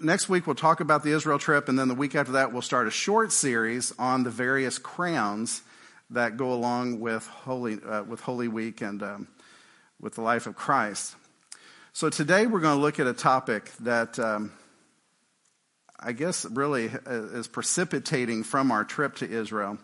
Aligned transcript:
next 0.00 0.28
week 0.28 0.46
we'll 0.46 0.56
talk 0.56 0.80
about 0.80 1.02
the 1.02 1.12
Israel 1.12 1.38
trip, 1.38 1.68
and 1.68 1.78
then 1.78 1.88
the 1.88 1.94
week 1.94 2.14
after 2.14 2.32
that 2.32 2.52
we'll 2.52 2.62
start 2.62 2.86
a 2.86 2.90
short 2.90 3.32
series 3.32 3.92
on 3.98 4.24
the 4.24 4.30
various 4.30 4.78
crowns 4.78 5.62
that 6.10 6.36
go 6.36 6.52
along 6.52 7.00
with 7.00 7.26
Holy, 7.26 7.78
uh, 7.82 8.02
with 8.02 8.20
Holy 8.20 8.48
Week 8.48 8.80
and 8.80 9.02
um, 9.02 9.28
with 10.00 10.14
the 10.14 10.22
life 10.22 10.46
of 10.46 10.56
Christ. 10.56 11.14
So 11.92 12.08
today 12.08 12.46
we're 12.46 12.60
going 12.60 12.76
to 12.76 12.82
look 12.82 12.98
at 12.98 13.06
a 13.06 13.12
topic 13.12 13.70
that 13.80 14.18
um, 14.18 14.52
I 15.98 16.12
guess 16.12 16.44
really 16.44 16.90
is 17.06 17.46
precipitating 17.46 18.42
from 18.44 18.72
our 18.72 18.84
trip 18.84 19.16
to 19.16 19.30
Israel. 19.30 19.78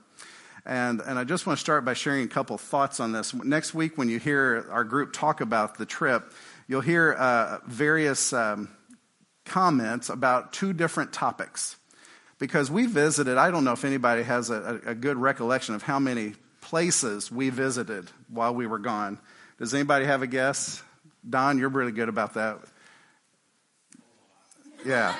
And, 0.64 1.00
and 1.00 1.16
I 1.16 1.24
just 1.24 1.46
want 1.46 1.58
to 1.58 1.60
start 1.60 1.84
by 1.84 1.94
sharing 1.94 2.24
a 2.24 2.28
couple 2.28 2.58
thoughts 2.58 2.98
on 2.98 3.12
this. 3.12 3.32
Next 3.32 3.72
week, 3.72 3.96
when 3.96 4.08
you 4.08 4.18
hear 4.18 4.66
our 4.72 4.82
group 4.82 5.12
talk 5.12 5.40
about 5.40 5.78
the 5.78 5.86
trip, 5.86 6.32
you'll 6.66 6.80
hear 6.80 7.12
uh, 7.12 7.58
various 7.66 8.32
um, 8.32 8.68
comments 9.46 10.10
about 10.10 10.52
two 10.52 10.72
different 10.72 11.12
topics. 11.12 11.76
Because 12.38 12.70
we 12.70 12.84
visited, 12.84 13.38
I 13.38 13.50
don't 13.50 13.64
know 13.64 13.72
if 13.72 13.84
anybody 13.84 14.22
has 14.22 14.50
a, 14.50 14.80
a 14.84 14.94
good 14.94 15.16
recollection 15.16 15.74
of 15.74 15.82
how 15.82 15.98
many 15.98 16.34
places 16.60 17.32
we 17.32 17.48
visited 17.48 18.10
while 18.28 18.54
we 18.54 18.66
were 18.66 18.78
gone. 18.78 19.18
Does 19.58 19.72
anybody 19.72 20.04
have 20.04 20.20
a 20.20 20.26
guess? 20.26 20.82
Don, 21.28 21.58
you're 21.58 21.70
really 21.70 21.92
good 21.92 22.10
about 22.10 22.34
that. 22.34 22.58
Yeah. 24.84 25.16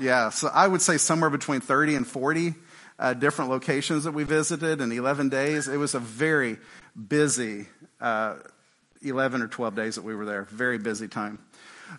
Yeah. 0.00 0.30
So 0.30 0.48
I 0.52 0.66
would 0.66 0.80
say 0.80 0.96
somewhere 0.96 1.30
between 1.30 1.60
30 1.60 1.96
and 1.96 2.06
40 2.06 2.54
uh, 2.98 3.14
different 3.14 3.50
locations 3.50 4.04
that 4.04 4.12
we 4.12 4.24
visited 4.24 4.80
in 4.80 4.90
11 4.90 5.28
days. 5.28 5.68
It 5.68 5.76
was 5.76 5.94
a 5.94 6.00
very 6.00 6.58
busy 6.96 7.66
uh, 8.00 8.36
11 9.02 9.42
or 9.42 9.48
12 9.48 9.74
days 9.74 9.94
that 9.96 10.02
we 10.02 10.14
were 10.14 10.24
there. 10.24 10.44
Very 10.44 10.78
busy 10.78 11.08
time. 11.08 11.38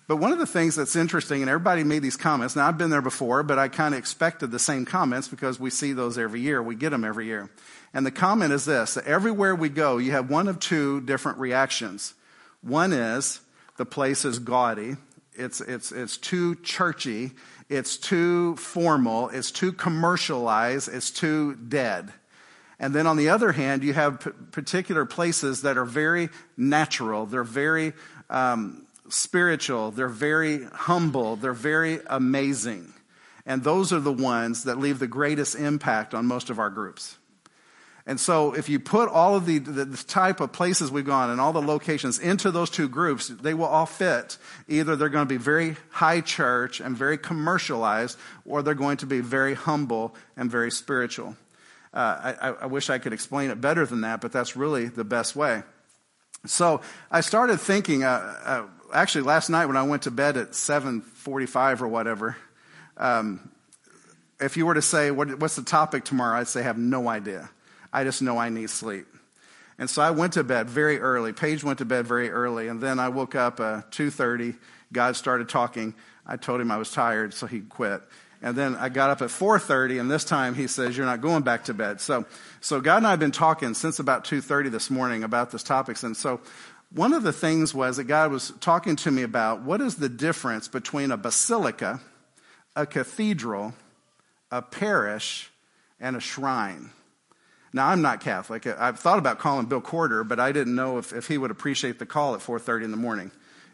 But 0.07 0.17
one 0.17 0.31
of 0.31 0.39
the 0.39 0.45
things 0.45 0.75
that's 0.75 0.95
interesting, 0.95 1.41
and 1.41 1.49
everybody 1.49 1.83
made 1.83 2.01
these 2.01 2.17
comments. 2.17 2.55
Now, 2.55 2.67
I've 2.67 2.77
been 2.77 2.89
there 2.89 3.01
before, 3.01 3.43
but 3.43 3.57
I 3.57 3.67
kind 3.67 3.93
of 3.93 3.99
expected 3.99 4.51
the 4.51 4.59
same 4.59 4.85
comments 4.85 5.27
because 5.27 5.59
we 5.59 5.69
see 5.69 5.93
those 5.93 6.17
every 6.17 6.41
year. 6.41 6.61
We 6.61 6.75
get 6.75 6.91
them 6.91 7.03
every 7.03 7.25
year. 7.25 7.49
And 7.93 8.05
the 8.05 8.11
comment 8.11 8.51
is 8.51 8.65
this 8.65 8.95
that 8.95 9.05
everywhere 9.05 9.55
we 9.55 9.69
go, 9.69 9.97
you 9.97 10.11
have 10.11 10.29
one 10.29 10.47
of 10.47 10.59
two 10.59 11.01
different 11.01 11.39
reactions. 11.39 12.13
One 12.61 12.93
is 12.93 13.39
the 13.77 13.85
place 13.85 14.25
is 14.25 14.39
gaudy, 14.39 14.95
it's, 15.33 15.61
it's, 15.61 15.91
it's 15.91 16.17
too 16.17 16.55
churchy, 16.55 17.31
it's 17.69 17.97
too 17.97 18.55
formal, 18.55 19.29
it's 19.29 19.51
too 19.51 19.71
commercialized, 19.71 20.89
it's 20.93 21.11
too 21.11 21.55
dead. 21.55 22.11
And 22.79 22.93
then 22.93 23.07
on 23.07 23.17
the 23.17 23.29
other 23.29 23.51
hand, 23.51 23.83
you 23.83 23.93
have 23.93 24.19
p- 24.19 24.31
particular 24.51 25.05
places 25.05 25.61
that 25.61 25.77
are 25.77 25.85
very 25.85 26.29
natural, 26.57 27.25
they're 27.25 27.43
very 27.43 27.93
um, 28.29 28.84
spiritual, 29.09 29.91
they're 29.91 30.07
very 30.07 30.65
humble, 30.65 31.35
they're 31.35 31.53
very 31.53 31.99
amazing. 32.07 32.93
And 33.45 33.63
those 33.63 33.93
are 33.93 33.99
the 33.99 34.11
ones 34.11 34.63
that 34.63 34.79
leave 34.79 34.99
the 34.99 35.07
greatest 35.07 35.55
impact 35.55 36.13
on 36.13 36.25
most 36.25 36.49
of 36.49 36.57
our 36.57 36.69
groups. 36.69 37.17
And 38.07 38.19
so, 38.19 38.53
if 38.53 38.69
you 38.69 38.79
put 38.79 39.09
all 39.09 39.35
of 39.35 39.47
the, 39.47 39.57
the, 39.57 39.85
type 39.97 40.39
of 40.39 40.51
places 40.51 40.91
we've 40.91 41.05
gone 41.05 41.31
and 41.31 41.41
all 41.41 41.53
the 41.53 41.61
locations 41.61 42.19
into 42.19 42.51
those 42.51 42.69
two 42.69 42.87
groups, 42.87 43.29
they 43.29 43.55
will 43.55 43.65
all 43.65 43.87
fit. 43.87 44.37
Either 44.67 44.95
they're 44.95 45.09
going 45.09 45.27
to 45.27 45.33
be 45.33 45.37
very 45.37 45.75
high 45.89 46.21
church 46.21 46.79
and 46.79 46.95
very 46.95 47.17
commercialized, 47.17 48.19
or 48.45 48.61
they're 48.61 48.75
going 48.75 48.97
to 48.97 49.07
be 49.07 49.21
very 49.21 49.55
humble 49.55 50.13
and 50.37 50.51
very 50.51 50.69
spiritual. 50.69 51.35
Uh, 51.95 52.35
I, 52.39 52.49
I 52.61 52.65
wish 52.67 52.91
I 52.91 52.99
could 52.99 53.13
explain 53.13 53.49
it 53.49 53.59
better 53.59 53.87
than 53.87 54.01
that, 54.01 54.21
but 54.21 54.31
that's 54.31 54.55
really 54.55 54.85
the 54.85 55.03
best 55.03 55.35
way. 55.35 55.63
So 56.45 56.81
I 57.09 57.21
started 57.21 57.59
thinking. 57.59 58.03
Uh, 58.03 58.35
uh, 58.45 58.63
actually, 58.95 59.21
last 59.23 59.49
night 59.49 59.65
when 59.65 59.77
I 59.77 59.83
went 59.83 60.03
to 60.03 60.11
bed 60.11 60.37
at 60.37 60.55
7:45 60.55 61.81
or 61.81 61.87
whatever, 61.87 62.37
um, 62.97 63.49
if 64.39 64.57
you 64.57 64.65
were 64.65 64.73
to 64.73 64.81
say 64.81 65.11
what, 65.11 65.39
what's 65.39 65.55
the 65.55 65.63
topic 65.63 66.05
tomorrow, 66.05 66.39
I'd 66.39 66.47
say 66.47 66.63
have 66.63 66.77
no 66.77 67.07
idea. 67.07 67.49
I 67.91 68.03
just 68.03 68.21
know 68.21 68.37
I 68.37 68.49
need 68.49 68.69
sleep. 68.69 69.07
And 69.77 69.89
so 69.89 70.01
I 70.01 70.11
went 70.11 70.33
to 70.33 70.43
bed 70.43 70.69
very 70.69 70.99
early. 70.99 71.33
Paige 71.33 71.63
went 71.63 71.79
to 71.79 71.85
bed 71.85 72.07
very 72.07 72.29
early, 72.29 72.67
and 72.69 72.79
then 72.79 72.99
I 72.99 73.09
woke 73.09 73.35
up 73.35 73.59
uh, 73.59 73.81
2:30. 73.91 74.55
God 74.91 75.15
started 75.15 75.49
talking. 75.49 75.93
I 76.25 76.37
told 76.37 76.61
him 76.61 76.71
I 76.71 76.77
was 76.77 76.91
tired, 76.91 77.33
so 77.33 77.45
he 77.45 77.59
quit. 77.59 78.01
And 78.41 78.55
then 78.55 78.75
I 78.75 78.89
got 78.89 79.09
up 79.09 79.21
at 79.21 79.29
4:30, 79.29 79.99
and 79.99 80.09
this 80.09 80.23
time 80.23 80.55
he 80.55 80.67
says, 80.67 80.95
"You're 80.95 81.05
not 81.05 81.19
going 81.19 81.43
back 81.43 81.65
to 81.65 81.73
bed." 81.73 81.99
So, 81.99 82.25
so 82.61 82.79
God 82.79 82.97
and 82.97 83.07
I 83.07 83.11
have 83.11 83.19
been 83.19 83.31
talking 83.31 83.73
since 83.73 83.99
about 83.99 84.23
2:30 84.23 84.69
this 84.69 84.89
morning 84.89 85.23
about 85.23 85.51
this 85.51 85.63
topics. 85.63 86.03
And 86.03 86.15
so, 86.15 86.39
one 86.95 87.11
of 87.11 87.23
the 87.23 87.33
things 87.33 87.73
was 87.73 87.97
that 87.97 88.05
God 88.05 88.31
was 88.31 88.53
talking 88.61 88.95
to 88.97 89.11
me 89.11 89.23
about 89.23 89.61
what 89.61 89.81
is 89.81 89.95
the 89.95 90.07
difference 90.07 90.69
between 90.69 91.11
a 91.11 91.17
basilica, 91.17 91.99
a 92.73 92.85
cathedral, 92.85 93.73
a 94.49 94.61
parish, 94.61 95.51
and 95.99 96.15
a 96.15 96.21
shrine. 96.21 96.91
Now, 97.73 97.87
I'm 97.87 98.01
not 98.01 98.21
Catholic. 98.21 98.65
I've 98.65 98.97
thought 98.97 99.19
about 99.19 99.39
calling 99.39 99.65
Bill 99.65 99.81
Corder, 99.81 100.23
but 100.23 100.39
I 100.39 100.53
didn't 100.53 100.73
know 100.73 100.97
if, 100.97 101.11
if 101.11 101.27
he 101.27 101.37
would 101.37 101.51
appreciate 101.51 101.99
the 101.99 102.05
call 102.05 102.33
at 102.33 102.39
4.30 102.39 102.85
in 102.85 102.91
the 102.91 102.97
morning. 102.97 103.29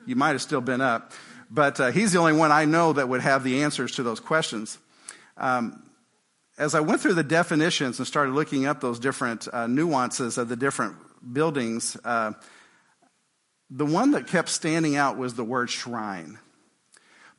You 0.08 0.16
might 0.16 0.32
have 0.32 0.42
still 0.42 0.62
been 0.62 0.82
up. 0.82 1.12
But 1.52 1.80
uh, 1.80 1.92
he's 1.92 2.14
the 2.14 2.18
only 2.18 2.34
one 2.34 2.52
I 2.52 2.66
know 2.66 2.94
that 2.94 3.08
would 3.08 3.22
have 3.22 3.44
the 3.44 3.62
answers 3.62 3.92
to 3.98 4.04
those 4.04 4.20
questions. 4.20 4.80
Um, 5.38 5.84
as 6.58 6.74
I 6.74 6.80
went 6.80 7.02
through 7.02 7.14
the 7.14 7.24
definitions 7.24 8.00
and 8.00 8.08
started 8.08 8.34
looking 8.34 8.66
up 8.66 8.82
those 8.82 8.98
different 8.98 9.48
uh, 9.54 9.68
nuances 9.68 10.40
of 10.40 10.50
the 10.50 10.56
different 10.56 10.96
buildings, 11.34 11.96
uh, 12.04 12.32
the 13.74 13.86
one 13.86 14.12
that 14.12 14.28
kept 14.28 14.50
standing 14.50 14.98
out 14.98 15.18
was 15.18 15.36
the 15.36 15.46
word 15.46 15.70
shrine. 15.70 16.38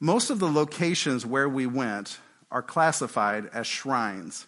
Most 0.00 0.31
of 0.31 0.38
the 0.38 0.50
locations 0.50 1.26
where 1.26 1.48
we 1.48 1.66
went 1.66 2.19
are 2.50 2.62
classified 2.62 3.50
as 3.53 3.66
shrines. 3.66 4.47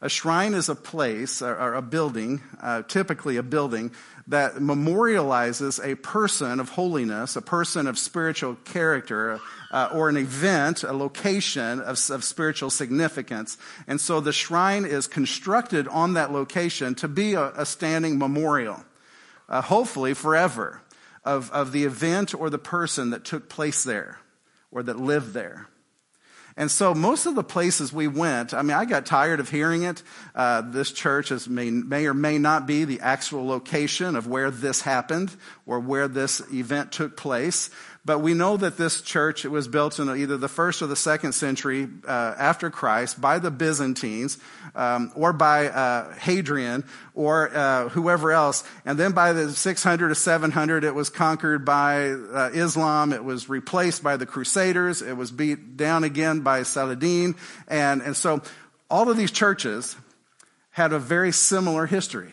A 0.00 0.08
shrine 0.08 0.54
is 0.54 0.68
a 0.68 0.74
place 0.74 1.42
or 1.42 1.74
a 1.74 1.82
building, 1.82 2.42
uh, 2.60 2.82
typically 2.82 3.38
a 3.38 3.42
building, 3.42 3.90
that 4.28 4.56
memorializes 4.56 5.84
a 5.84 5.96
person 5.96 6.60
of 6.60 6.70
holiness, 6.70 7.34
a 7.34 7.42
person 7.42 7.86
of 7.86 7.98
spiritual 7.98 8.56
character, 8.64 9.40
uh, 9.72 9.88
or 9.92 10.08
an 10.08 10.16
event, 10.16 10.84
a 10.84 10.92
location 10.92 11.80
of, 11.80 11.98
of, 12.10 12.22
spiritual 12.24 12.70
significance. 12.70 13.56
And 13.86 14.00
so 14.00 14.20
the 14.20 14.32
shrine 14.32 14.84
is 14.84 15.06
constructed 15.06 15.88
on 15.88 16.14
that 16.14 16.30
location 16.30 16.94
to 16.96 17.08
be 17.08 17.34
a, 17.34 17.48
a 17.56 17.66
standing 17.66 18.18
memorial, 18.18 18.84
uh, 19.48 19.62
hopefully 19.62 20.12
forever, 20.12 20.82
of, 21.26 21.50
of 21.50 21.72
the 21.72 21.84
event 21.84 22.34
or 22.34 22.48
the 22.48 22.58
person 22.58 23.10
that 23.10 23.24
took 23.24 23.50
place 23.50 23.84
there 23.84 24.18
or 24.70 24.82
that 24.82 24.98
lived 24.98 25.34
there. 25.34 25.68
And 26.58 26.70
so 26.70 26.94
most 26.94 27.26
of 27.26 27.34
the 27.34 27.44
places 27.44 27.92
we 27.92 28.08
went, 28.08 28.54
I 28.54 28.62
mean, 28.62 28.76
I 28.76 28.86
got 28.86 29.04
tired 29.04 29.40
of 29.40 29.50
hearing 29.50 29.82
it. 29.82 30.02
Uh, 30.34 30.62
this 30.62 30.90
church 30.90 31.30
is, 31.30 31.46
may, 31.46 31.68
may 31.70 32.06
or 32.06 32.14
may 32.14 32.38
not 32.38 32.66
be 32.66 32.84
the 32.84 33.00
actual 33.00 33.46
location 33.46 34.16
of 34.16 34.26
where 34.26 34.50
this 34.50 34.80
happened 34.80 35.36
or 35.66 35.80
where 35.80 36.08
this 36.08 36.40
event 36.50 36.92
took 36.92 37.14
place. 37.14 37.68
But 38.06 38.20
we 38.20 38.34
know 38.34 38.56
that 38.56 38.76
this 38.76 39.02
church 39.02 39.44
was 39.44 39.66
built 39.66 39.98
in 39.98 40.08
either 40.08 40.36
the 40.36 40.48
first 40.48 40.80
or 40.80 40.86
the 40.86 40.94
second 40.94 41.32
century 41.32 41.88
uh, 42.06 42.34
after 42.38 42.70
Christ 42.70 43.20
by 43.20 43.40
the 43.40 43.50
Byzantines 43.50 44.38
um, 44.76 45.10
or 45.16 45.32
by 45.32 45.66
uh, 45.66 46.14
Hadrian 46.14 46.84
or 47.16 47.50
uh, 47.52 47.88
whoever 47.88 48.30
else. 48.30 48.62
And 48.84 48.96
then 48.96 49.10
by 49.10 49.32
the 49.32 49.50
600 49.50 50.08
to 50.08 50.14
700, 50.14 50.84
it 50.84 50.94
was 50.94 51.10
conquered 51.10 51.64
by 51.64 52.10
uh, 52.10 52.50
Islam. 52.54 53.12
It 53.12 53.24
was 53.24 53.48
replaced 53.48 54.04
by 54.04 54.16
the 54.16 54.24
Crusaders. 54.24 55.02
It 55.02 55.16
was 55.16 55.32
beat 55.32 55.76
down 55.76 56.04
again 56.04 56.42
by 56.42 56.62
Saladin. 56.62 57.34
And, 57.66 58.02
and 58.02 58.16
so 58.16 58.40
all 58.88 59.10
of 59.10 59.16
these 59.16 59.32
churches 59.32 59.96
had 60.70 60.92
a 60.92 61.00
very 61.00 61.32
similar 61.32 61.86
history. 61.86 62.30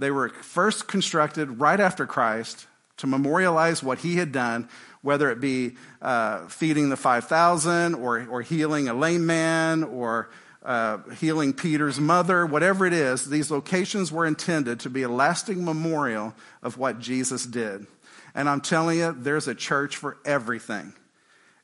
They 0.00 0.10
were 0.10 0.30
first 0.30 0.88
constructed 0.88 1.60
right 1.60 1.78
after 1.78 2.04
Christ 2.04 2.66
to 3.02 3.08
memorialize 3.08 3.82
what 3.82 3.98
he 3.98 4.14
had 4.14 4.30
done, 4.30 4.68
whether 5.02 5.28
it 5.32 5.40
be 5.40 5.72
uh, 6.00 6.46
feeding 6.46 6.88
the 6.88 6.96
5,000 6.96 7.96
or, 7.96 8.24
or 8.30 8.42
healing 8.42 8.88
a 8.88 8.94
lame 8.94 9.26
man 9.26 9.82
or 9.82 10.30
uh, 10.64 10.98
healing 11.18 11.52
Peter's 11.52 11.98
mother, 11.98 12.46
whatever 12.46 12.86
it 12.86 12.92
is, 12.92 13.28
these 13.28 13.50
locations 13.50 14.12
were 14.12 14.24
intended 14.24 14.78
to 14.78 14.88
be 14.88 15.02
a 15.02 15.08
lasting 15.08 15.64
memorial 15.64 16.32
of 16.62 16.78
what 16.78 17.00
Jesus 17.00 17.44
did. 17.44 17.88
And 18.36 18.48
I'm 18.48 18.60
telling 18.60 19.00
you, 19.00 19.10
there's 19.18 19.48
a 19.48 19.54
church 19.54 19.96
for 19.96 20.16
everything. 20.24 20.92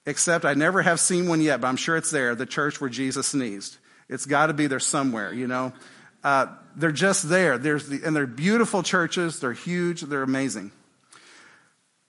Except 0.06 0.44
I 0.44 0.55
never 0.55 0.82
have 0.82 0.99
seen 0.99 1.29
one 1.29 1.41
yet, 1.41 1.61
but 1.61 1.69
I'm 1.69 1.76
sure 1.76 1.96
it's 1.96 2.11
there, 2.11 2.34
the 2.34 2.46
church 2.46 2.81
where 2.81 2.91
Jesus 2.91 3.29
sneezed. 3.29 3.76
It's 4.08 4.26
got 4.26 4.49
to 4.49 4.55
be 4.55 4.67
there 4.67 4.81
somewhere, 4.81 5.32
you 5.32 5.46
know. 5.46 5.73
Uh, 6.25 6.46
they're 6.75 6.91
just 6.91 7.29
there. 7.29 7.58
There's 7.58 7.88
the, 7.88 8.02
and 8.05 8.17
they're 8.17 8.26
beautiful 8.26 8.82
churches. 8.82 9.38
They're 9.38 9.52
huge. 9.52 10.00
They're 10.00 10.25
amazing. 10.25 10.73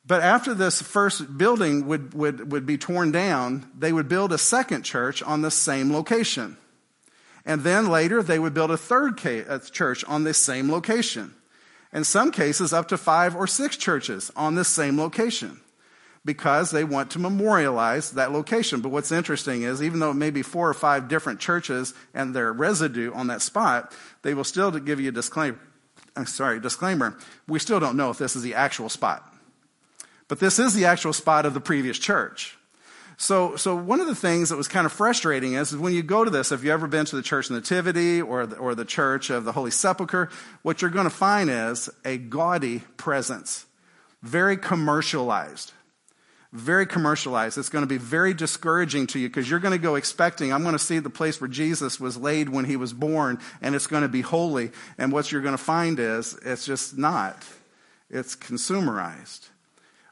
But 0.10 0.24
after 0.24 0.56
this 0.56 0.82
first 0.82 1.38
building 1.38 1.86
would, 1.86 2.16
would, 2.16 2.52
would 2.52 2.66
be 2.66 2.80
torn 2.80 3.12
down, 3.12 3.70
they 3.78 3.94
would 3.94 4.10
build 4.10 4.34
a 4.34 4.40
second 4.40 4.82
church 4.82 5.22
on 5.22 5.44
the 5.44 5.52
same 5.52 5.94
location. 5.94 6.58
And 7.46 7.62
then 7.62 7.90
later, 7.90 8.24
they 8.24 8.40
would 8.40 8.56
build 8.56 8.72
a 8.72 8.78
third 8.78 9.18
church 9.18 10.04
on 10.06 10.24
the 10.24 10.34
same 10.34 10.72
location. 10.72 11.36
In 11.94 12.04
some 12.04 12.32
cases, 12.32 12.74
up 12.74 12.88
to 12.88 12.98
five 12.98 13.36
or 13.36 13.46
six 13.46 13.78
churches 13.78 14.32
on 14.36 14.56
the 14.56 14.66
same 14.66 14.98
location. 14.98 15.62
because 16.26 16.72
they 16.72 16.84
want 16.84 17.12
to 17.12 17.20
memorialize 17.20 18.12
that 18.12 18.32
location. 18.32 18.82
But 18.82 18.90
what's 18.90 19.12
interesting 19.12 19.64
is 19.64 19.82
even 19.82 20.00
though 20.00 20.12
it 20.12 20.16
may 20.16 20.30
be 20.30 20.42
four 20.42 20.70
or 20.70 20.74
five 20.74 21.08
different 21.08 21.40
churches 21.40 21.94
and 22.14 22.36
their 22.36 22.52
residue 22.52 23.14
on 23.14 23.28
that 23.28 23.42
spot, 23.42 23.96
they 24.22 24.34
will 24.34 24.44
still 24.44 24.72
give 24.72 25.00
you 25.00 25.10
a 25.10 25.14
disclaimer. 25.14 25.60
I'm 26.16 26.26
sorry, 26.26 26.60
disclaimer. 26.60 27.18
We 27.48 27.60
still 27.60 27.80
don't 27.80 27.96
know 27.96 28.10
if 28.10 28.18
this 28.18 28.36
is 28.36 28.44
the 28.44 28.56
actual 28.56 28.90
spot. 28.90 29.26
But 30.30 30.40
this 30.40 30.60
is 30.60 30.74
the 30.74 30.86
actual 30.86 31.12
spot 31.12 31.46
of 31.46 31.54
the 31.54 31.60
previous 31.60 32.00
church. 32.00 32.56
So, 33.18 33.58
so 33.58 33.76
one 33.76 34.00
of 34.00 34.08
the 34.08 34.16
things 34.16 34.48
that 34.48 34.56
was 34.56 34.70
kind 34.70 34.86
of 34.86 34.94
frustrating 34.94 35.56
is, 35.56 35.74
is 35.74 35.78
when 35.78 35.94
you 35.94 36.02
go 36.02 36.24
to 36.24 36.32
this, 36.32 36.54
if 36.54 36.64
you've 36.64 36.72
ever 36.72 36.88
been 36.88 37.06
to 37.08 37.18
the 37.18 37.22
Church 37.22 37.50
of 37.50 37.58
Nativity 37.58 38.22
or 38.22 38.46
the, 38.46 38.56
or 38.56 38.76
the 38.76 38.86
Church 38.86 39.30
of 39.30 39.44
the 39.44 39.52
Holy 39.52 39.72
Sepulchre, 39.72 40.30
what 40.62 40.82
you're 40.82 40.90
going 40.90 41.04
to 41.04 41.10
find 41.10 41.50
is 41.50 41.90
a 42.06 42.18
gaudy 42.18 42.80
presence, 42.96 43.66
very 44.22 44.56
commercialized 44.56 45.74
very 46.52 46.88
commercialized. 46.88 47.58
It's 47.58 47.70
going 47.70 47.84
to 47.84 47.88
be 47.88 47.98
very 47.98 48.34
discouraging 48.34 49.08
to 49.08 49.20
you 49.20 49.30
because 49.30 49.50
you're 49.50 49.60
going 49.60 49.78
to 49.78 49.84
go 49.84 49.96
expecting, 49.96 50.52
I'm 50.52 50.64
going 50.64 50.74
to 50.74 50.80
see 50.80 51.00
the 51.00 51.10
place 51.10 51.40
where 51.40 51.48
Jesus 51.48 52.00
was 52.00 52.18
laid 52.18 52.50
when 52.50 52.66
he 52.66 52.76
was 52.76 52.92
born, 52.92 53.40
and 53.62 53.76
it's 53.76 53.88
going 53.88 54.02
to 54.02 54.10
be 54.10 54.22
holy. 54.22 54.72
And 54.98 55.12
what 55.12 55.32
you're 55.32 55.42
going 55.42 55.58
to 55.58 55.64
find 55.64 56.00
is 56.00 56.38
it's 56.44 56.66
just 56.66 56.98
not. 56.98 57.46
It's 58.10 58.36
consumerized. 58.36 59.50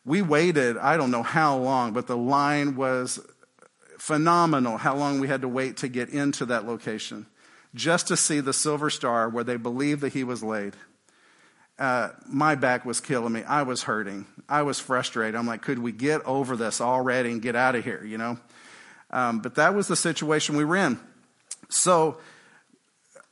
We 0.07 0.21
waited, 0.21 0.77
I 0.77 0.95
don't 0.95 1.11
know 1.11 1.21
how 1.21 1.57
long, 1.57 1.91
but 1.91 2.07
the 2.07 2.15
line 2.15 2.77
was 2.77 3.19
phenomenal 3.99 4.77
how 4.77 4.95
long 4.95 5.19
we 5.19 5.27
had 5.27 5.41
to 5.41 5.49
wait 5.49 5.75
to 5.77 5.89
get 5.89 6.07
into 6.07 6.45
that 6.45 6.65
location 6.65 7.25
just 7.75 8.07
to 8.07 8.15
see 8.15 8.39
the 8.39 8.53
silver 8.53 8.89
star 8.89 9.27
where 9.27 9.43
they 9.43 9.57
believed 9.57 9.99
that 10.01 10.13
he 10.13 10.23
was 10.23 10.41
laid. 10.41 10.77
Uh, 11.77 12.11
my 12.25 12.55
back 12.55 12.85
was 12.85 13.01
killing 13.01 13.33
me. 13.33 13.43
I 13.43 13.63
was 13.63 13.83
hurting. 13.83 14.25
I 14.47 14.61
was 14.61 14.79
frustrated. 14.79 15.35
I'm 15.35 15.45
like, 15.45 15.61
could 15.61 15.77
we 15.77 15.91
get 15.91 16.25
over 16.25 16.55
this 16.55 16.79
already 16.79 17.31
and 17.31 17.41
get 17.41 17.57
out 17.57 17.75
of 17.75 17.83
here, 17.83 18.01
you 18.05 18.17
know? 18.17 18.37
Um, 19.11 19.39
but 19.39 19.55
that 19.55 19.75
was 19.75 19.89
the 19.89 19.97
situation 19.97 20.55
we 20.55 20.63
were 20.63 20.77
in. 20.77 20.99
So 21.67 22.17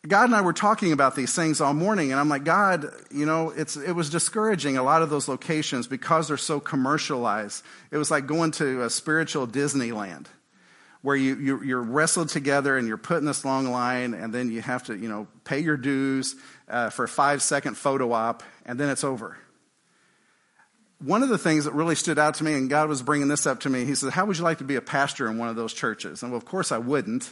God 0.08 0.26
and 0.26 0.36
I 0.36 0.42
were 0.42 0.54
talking 0.54 0.92
about 0.92 1.16
these 1.16 1.34
things 1.34 1.62
all 1.62 1.74
morning, 1.74 2.12
and 2.12 2.20
I'm 2.20 2.30
like, 2.30 2.44
God, 2.44 2.92
you 3.12 3.26
know, 3.26 3.50
it's, 3.50 3.76
it 3.76 3.94
was 3.94 4.10
discouraging 4.10 4.78
a 4.78 4.84
lot 4.84 5.02
of 5.02 5.10
those 5.10 5.28
locations 5.28 5.88
because 5.88 6.28
they're 6.28 6.38
so 6.38 6.60
commercialized. 6.60 7.64
It 7.92 7.98
was 7.98 8.12
like 8.12 8.28
going 8.28 8.52
to 8.52 8.84
a 8.84 8.90
spiritual 8.90 9.48
Disneyland 9.48 10.28
where 11.02 11.16
you, 11.16 11.36
you, 11.36 11.64
you're 11.64 11.84
wrestled 11.84 12.30
together 12.30 12.78
and 12.78 12.88
you're 12.88 12.98
put 12.98 13.18
in 13.18 13.26
this 13.26 13.46
long 13.46 13.68
line, 13.68 14.14
and 14.14 14.34
then 14.34 14.52
you 14.52 14.62
have 14.62 14.84
to, 14.86 14.96
you 14.96 15.08
know, 15.08 15.28
pay 15.44 15.60
your 15.60 15.78
dues 15.78 16.36
uh, 16.68 16.90
for 16.90 17.06
a 17.06 17.08
five 17.08 17.42
second 17.42 17.76
photo 17.76 18.12
op, 18.12 18.44
and 18.66 18.80
then 18.80 18.90
it's 18.90 19.04
over. 19.04 19.38
One 21.00 21.24
of 21.24 21.30
the 21.30 21.38
things 21.38 21.66
that 21.66 21.74
really 21.74 21.96
stood 21.96 22.18
out 22.18 22.36
to 22.36 22.44
me, 22.44 22.54
and 22.54 22.70
God 22.70 22.90
was 22.90 23.02
bringing 23.02 23.28
this 23.28 23.46
up 23.46 23.62
to 23.62 23.70
me, 23.70 23.86
He 23.86 23.96
said, 23.96 24.14
How 24.14 24.26
would 24.26 24.38
you 24.38 24.44
like 24.44 24.60
to 24.60 24.64
be 24.64 24.76
a 24.76 24.82
pastor 24.82 25.30
in 25.30 25.38
one 25.38 25.50
of 25.50 25.56
those 25.56 25.74
churches? 25.74 26.24
And 26.24 26.32
well, 26.32 26.38
of 26.38 26.46
course 26.46 26.72
I 26.72 26.78
wouldn't. 26.78 27.32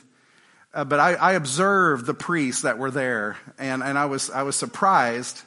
Uh, 0.73 0.83
but 0.83 0.99
I, 0.99 1.13
I, 1.13 1.33
observed 1.33 2.07
the 2.07 2.15
priests 2.15 2.63
that 2.63 2.79
were 2.79 2.89
there, 2.89 3.37
and, 3.59 3.83
and 3.83 3.95
I, 3.95 4.05
was, 4.05 4.31
I 4.31 4.41
was 4.41 4.55
surprised 4.55 5.43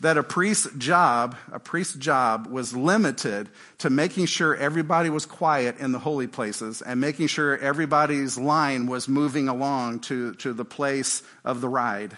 that 0.00 0.16
a 0.16 0.22
priest's 0.22 0.72
job, 0.76 1.36
a 1.50 1.58
priest's 1.58 1.96
job 1.96 2.46
was 2.46 2.76
limited 2.76 3.48
to 3.78 3.90
making 3.90 4.26
sure 4.26 4.54
everybody 4.54 5.10
was 5.10 5.26
quiet 5.26 5.78
in 5.78 5.90
the 5.90 5.98
holy 5.98 6.28
places 6.28 6.82
and 6.82 7.00
making 7.00 7.26
sure 7.26 7.58
everybody's 7.58 8.38
line 8.38 8.86
was 8.86 9.08
moving 9.08 9.48
along 9.48 9.98
to, 10.00 10.34
to 10.34 10.52
the 10.52 10.64
place 10.64 11.24
of 11.44 11.60
the 11.60 11.68
ride. 11.68 12.16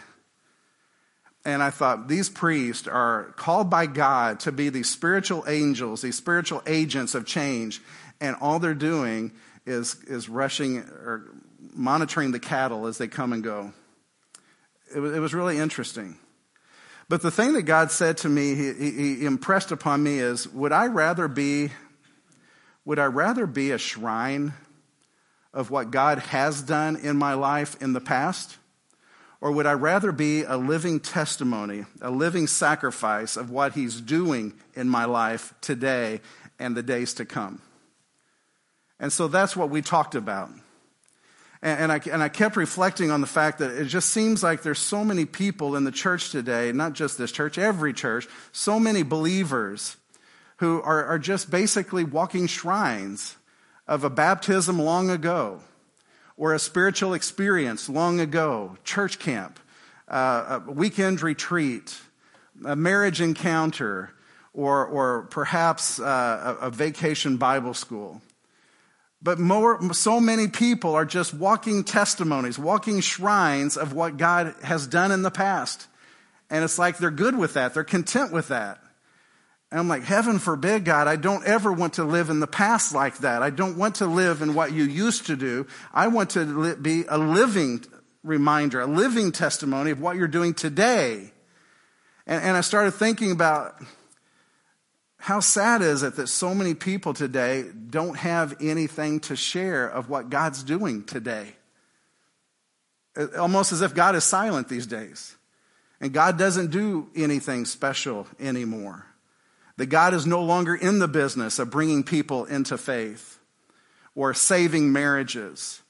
And 1.46 1.62
I 1.62 1.70
thought, 1.70 2.06
these 2.06 2.28
priests 2.28 2.86
are 2.86 3.32
called 3.36 3.70
by 3.70 3.86
God 3.86 4.40
to 4.40 4.52
be 4.52 4.68
these 4.68 4.90
spiritual 4.90 5.44
angels, 5.48 6.02
these 6.02 6.16
spiritual 6.16 6.62
agents 6.66 7.14
of 7.14 7.24
change, 7.24 7.80
and 8.20 8.36
all 8.42 8.58
they're 8.58 8.74
doing 8.74 9.32
is, 9.64 9.96
is 10.06 10.28
rushing 10.28 10.80
or 10.80 11.30
monitoring 11.72 12.32
the 12.32 12.40
cattle 12.40 12.86
as 12.86 12.98
they 12.98 13.08
come 13.08 13.32
and 13.32 13.42
go. 13.42 13.72
It 14.94 15.00
was, 15.00 15.14
it 15.14 15.20
was 15.20 15.34
really 15.34 15.58
interesting. 15.58 16.18
But 17.08 17.22
the 17.22 17.30
thing 17.30 17.54
that 17.54 17.62
God 17.62 17.90
said 17.90 18.18
to 18.18 18.28
me, 18.28 18.54
he, 18.54 18.72
he 18.72 19.24
impressed 19.24 19.72
upon 19.72 20.02
me 20.02 20.18
is, 20.18 20.48
would 20.48 20.72
I 20.72 20.86
rather 20.86 21.26
be, 21.26 21.70
would 22.84 22.98
I 22.98 23.06
rather 23.06 23.46
be 23.46 23.72
a 23.72 23.78
shrine 23.78 24.52
of 25.52 25.70
what 25.70 25.90
God 25.90 26.18
has 26.18 26.62
done 26.62 26.96
in 26.96 27.16
my 27.16 27.34
life 27.34 27.80
in 27.82 27.92
the 27.92 28.00
past? 28.00 28.58
Or 29.40 29.50
would 29.52 29.66
I 29.66 29.72
rather 29.72 30.12
be 30.12 30.44
a 30.44 30.56
living 30.56 31.00
testimony, 31.00 31.84
a 32.00 32.10
living 32.10 32.46
sacrifice 32.46 33.36
of 33.36 33.50
what 33.50 33.72
He's 33.72 34.00
doing 34.00 34.52
in 34.74 34.88
my 34.88 35.06
life 35.06 35.54
today 35.60 36.20
and 36.58 36.76
the 36.76 36.82
days 36.82 37.14
to 37.14 37.24
come? 37.24 37.62
And 39.00 39.12
so 39.12 39.28
that's 39.28 39.56
what 39.56 39.70
we 39.70 39.80
talked 39.80 40.14
about. 40.14 40.50
And, 41.62 41.92
I, 41.92 42.00
and 42.10 42.22
I 42.22 42.30
kept 42.30 42.56
reflecting 42.56 43.10
on 43.10 43.20
the 43.20 43.26
fact 43.26 43.58
that 43.58 43.70
it 43.70 43.84
just 43.84 44.08
seems 44.08 44.42
like 44.42 44.62
there's 44.62 44.78
so 44.78 45.04
many 45.04 45.26
people 45.26 45.76
in 45.76 45.84
the 45.84 45.92
church 45.92 46.30
today, 46.30 46.72
not 46.72 46.94
just 46.94 47.18
this 47.18 47.30
church, 47.30 47.58
every 47.58 47.92
church, 47.92 48.26
so 48.50 48.80
many 48.80 49.02
believers 49.02 49.98
who 50.56 50.80
are, 50.80 51.04
are 51.04 51.18
just 51.18 51.50
basically 51.50 52.02
walking 52.02 52.46
shrines 52.46 53.36
of 53.86 54.04
a 54.04 54.10
baptism 54.10 54.78
long 54.78 55.10
ago 55.10 55.60
or 56.38 56.54
a 56.54 56.58
spiritual 56.58 57.12
experience 57.12 57.90
long 57.90 58.20
ago, 58.20 58.78
church 58.82 59.18
camp, 59.18 59.60
uh, 60.08 60.60
a 60.66 60.70
weekend 60.72 61.20
retreat, 61.20 62.00
a 62.64 62.74
marriage 62.74 63.20
encounter, 63.20 64.10
or, 64.54 64.86
or 64.86 65.22
perhaps 65.30 66.00
uh, 66.00 66.56
a, 66.60 66.66
a 66.66 66.70
vacation 66.70 67.36
Bible 67.36 67.74
school. 67.74 68.22
But 69.22 69.38
more, 69.38 69.92
so 69.92 70.18
many 70.18 70.48
people 70.48 70.94
are 70.94 71.04
just 71.04 71.34
walking 71.34 71.84
testimonies, 71.84 72.58
walking 72.58 73.00
shrines 73.00 73.76
of 73.76 73.92
what 73.92 74.16
God 74.16 74.54
has 74.62 74.86
done 74.86 75.12
in 75.12 75.22
the 75.22 75.30
past. 75.30 75.86
And 76.48 76.64
it's 76.64 76.78
like 76.78 76.98
they're 76.98 77.10
good 77.10 77.36
with 77.36 77.54
that. 77.54 77.74
They're 77.74 77.84
content 77.84 78.32
with 78.32 78.48
that. 78.48 78.80
And 79.70 79.78
I'm 79.78 79.88
like, 79.88 80.02
heaven 80.02 80.38
forbid, 80.38 80.84
God, 80.84 81.06
I 81.06 81.16
don't 81.16 81.46
ever 81.46 81.72
want 81.72 81.94
to 81.94 82.04
live 82.04 82.28
in 82.28 82.40
the 82.40 82.46
past 82.46 82.92
like 82.92 83.18
that. 83.18 83.42
I 83.42 83.50
don't 83.50 83.76
want 83.76 83.96
to 83.96 84.06
live 84.06 84.42
in 84.42 84.54
what 84.54 84.72
you 84.72 84.84
used 84.84 85.26
to 85.26 85.36
do. 85.36 85.66
I 85.92 86.08
want 86.08 86.30
to 86.30 86.74
be 86.76 87.04
a 87.08 87.18
living 87.18 87.84
reminder, 88.24 88.80
a 88.80 88.86
living 88.86 89.32
testimony 89.32 89.92
of 89.92 90.00
what 90.00 90.16
you're 90.16 90.28
doing 90.28 90.54
today. 90.54 91.30
And, 92.26 92.42
and 92.42 92.56
I 92.56 92.62
started 92.62 92.92
thinking 92.92 93.30
about 93.30 93.80
how 95.20 95.40
sad 95.40 95.82
is 95.82 96.02
it 96.02 96.16
that 96.16 96.28
so 96.28 96.54
many 96.54 96.72
people 96.72 97.12
today 97.12 97.66
don't 97.90 98.16
have 98.16 98.56
anything 98.60 99.20
to 99.20 99.36
share 99.36 99.86
of 99.86 100.08
what 100.08 100.30
God's 100.30 100.62
doing 100.62 101.04
today? 101.04 101.54
Almost 103.38 103.72
as 103.72 103.82
if 103.82 103.94
God 103.94 104.14
is 104.14 104.24
silent 104.24 104.68
these 104.68 104.86
days. 104.86 105.36
And 106.00 106.14
God 106.14 106.38
doesn't 106.38 106.70
do 106.70 107.10
anything 107.14 107.66
special 107.66 108.26
anymore. 108.38 109.04
That 109.76 109.86
God 109.86 110.14
is 110.14 110.26
no 110.26 110.42
longer 110.42 110.74
in 110.74 111.00
the 111.00 111.08
business 111.08 111.58
of 111.58 111.70
bringing 111.70 112.02
people 112.02 112.46
into 112.46 112.78
faith 112.78 113.38
or 114.14 114.32
saving 114.32 114.90
marriages 114.90 115.82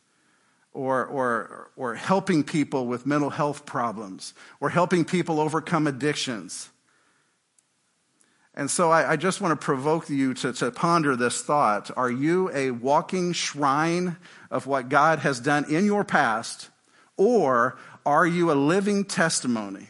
or, 0.72 1.06
or, 1.06 1.70
or 1.76 1.94
helping 1.94 2.42
people 2.42 2.88
with 2.88 3.06
mental 3.06 3.30
health 3.30 3.64
problems 3.64 4.34
or 4.58 4.70
helping 4.70 5.04
people 5.04 5.38
overcome 5.38 5.87
addictions 5.87 6.69
and 8.54 8.71
so 8.71 8.90
I, 8.90 9.12
I 9.12 9.16
just 9.16 9.40
want 9.40 9.59
to 9.59 9.64
provoke 9.64 10.11
you 10.11 10.35
to, 10.35 10.52
to 10.54 10.71
ponder 10.71 11.14
this 11.14 11.42
thought. 11.42 11.90
Are 11.97 12.11
you 12.11 12.50
a 12.52 12.73
walking 12.73 13.33
shrine 13.33 14.16
of 14.50 14.66
what 14.66 14.88
God 14.88 15.21
has 15.21 15.40
done 15.40 15.73
in 15.73 15.85
your 15.85 16.04
past, 16.04 16.69
or 17.16 17.78
are 18.04 18.26
you 18.26 18.50
a 18.50 18.54
living 18.54 19.04
testimony 19.04 19.88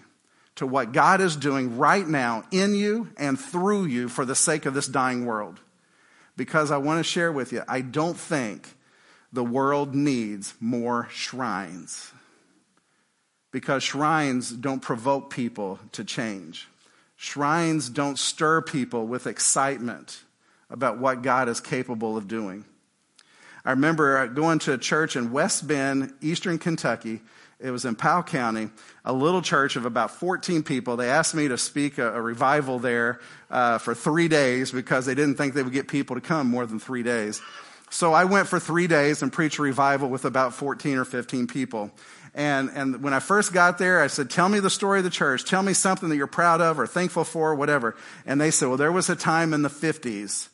to 0.57 0.67
what 0.67 0.93
God 0.93 1.21
is 1.21 1.37
doing 1.37 1.79
right 1.79 2.07
now 2.07 2.45
in 2.50 2.75
you 2.75 3.09
and 3.17 3.40
through 3.40 3.87
you 3.87 4.09
for 4.09 4.25
the 4.25 4.35
sake 4.35 4.67
of 4.67 4.75
this 4.75 4.88
dying 4.88 5.25
world? 5.25 5.59
Because 6.37 6.71
I 6.71 6.76
want 6.76 6.99
to 6.99 7.05
share 7.05 7.33
with 7.33 7.52
you, 7.52 7.62
I 7.67 7.81
don't 7.81 8.17
think 8.17 8.69
the 9.33 9.45
world 9.45 9.95
needs 9.95 10.55
more 10.61 11.09
shrines. 11.11 12.12
Because 13.52 13.83
shrines 13.83 14.50
don't 14.50 14.81
provoke 14.81 15.31
people 15.31 15.79
to 15.93 16.05
change. 16.05 16.69
Shrines 17.23 17.91
don't 17.91 18.19
stir 18.19 18.62
people 18.62 19.07
with 19.07 19.27
excitement 19.27 20.23
about 20.71 20.97
what 20.97 21.21
God 21.21 21.50
is 21.50 21.61
capable 21.61 22.17
of 22.17 22.29
doing. 22.29 22.65
I 23.62 23.73
remember 23.73 24.27
going 24.29 24.59
to 24.61 24.73
a 24.73 24.79
church 24.79 25.17
in 25.17 25.31
West 25.31 25.69
Bend, 25.69 26.15
Eastern 26.23 26.59
Kentucky. 26.59 27.21
It 27.59 27.73
was 27.73 27.85
in 27.85 27.95
Powell 27.95 28.23
County, 28.23 28.71
a 29.05 29.12
little 29.12 29.43
church 29.43 29.77
of 29.77 29.85
about 29.85 30.12
14 30.12 30.62
people. 30.62 30.97
They 30.97 31.11
asked 31.11 31.35
me 31.35 31.47
to 31.49 31.59
speak 31.59 31.99
a, 31.99 32.15
a 32.15 32.23
revival 32.23 32.79
there 32.79 33.21
uh, 33.50 33.77
for 33.77 33.95
three 33.95 34.29
days 34.29 34.73
because 34.73 35.05
they 35.05 35.15
didn't 35.15 35.35
think 35.35 35.53
they 35.53 35.62
would 35.62 35.75
get 35.75 35.89
people 35.89 36.17
to 36.17 36.23
come 36.23 36.47
more 36.47 36.65
than 36.65 36.79
three 36.79 37.03
days. 37.03 37.43
So 37.90 38.12
I 38.12 38.25
went 38.25 38.49
for 38.49 38.61
three 38.61 38.87
days 38.87 39.20
and 39.20 39.32
preached 39.32 39.59
revival 39.59 40.09
with 40.09 40.25
about 40.25 40.54
14 40.54 40.97
or 40.97 41.04
15 41.04 41.49
people. 41.49 41.90
And, 42.35 42.70
and 42.73 43.02
when 43.02 43.12
I 43.12 43.18
first 43.18 43.52
got 43.52 43.78
there, 43.78 44.00
I 44.00 44.06
said, 44.06 44.30
Tell 44.30 44.49
me 44.49 44.61
the 44.61 44.70
story 44.70 44.99
of 44.99 45.04
the 45.04 45.11
church. 45.11 45.44
Tell 45.44 45.62
me 45.62 45.73
something 45.73 46.09
that 46.09 46.16
you're 46.16 46.28
proud 46.28 46.61
of 46.61 46.78
or 46.78 46.87
thankful 46.87 47.25
for, 47.25 47.50
or 47.50 47.54
whatever. 47.56 47.97
And 48.25 48.40
they 48.40 48.52
said, 48.52 48.68
Well, 48.68 48.76
there 48.76 48.92
was 48.92 49.11
a 49.11 49.16
time 49.16 49.52
in 49.52 49.62
the 49.62 49.68
50s 49.68 50.49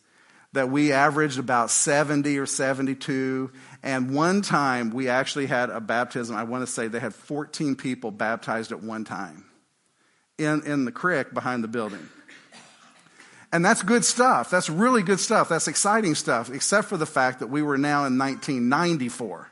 that 0.54 0.70
we 0.70 0.92
averaged 0.92 1.38
about 1.38 1.70
70 1.70 2.38
or 2.38 2.46
72. 2.46 3.50
And 3.82 4.14
one 4.14 4.40
time 4.40 4.90
we 4.90 5.10
actually 5.10 5.46
had 5.46 5.68
a 5.68 5.80
baptism. 5.80 6.34
I 6.34 6.44
want 6.44 6.66
to 6.66 6.72
say 6.72 6.88
they 6.88 7.00
had 7.00 7.14
14 7.14 7.76
people 7.76 8.10
baptized 8.10 8.72
at 8.72 8.82
one 8.82 9.04
time 9.04 9.44
in, 10.38 10.62
in 10.64 10.86
the 10.86 10.92
creek 10.92 11.34
behind 11.34 11.62
the 11.62 11.68
building. 11.68 12.08
And 13.56 13.64
that's 13.64 13.80
good 13.82 14.04
stuff. 14.04 14.50
That's 14.50 14.68
really 14.68 15.02
good 15.02 15.18
stuff. 15.18 15.48
That's 15.48 15.66
exciting 15.66 16.14
stuff, 16.14 16.50
except 16.50 16.88
for 16.88 16.98
the 16.98 17.06
fact 17.06 17.38
that 17.38 17.46
we 17.46 17.62
were 17.62 17.78
now 17.78 18.04
in 18.04 18.18
1994. 18.18 19.50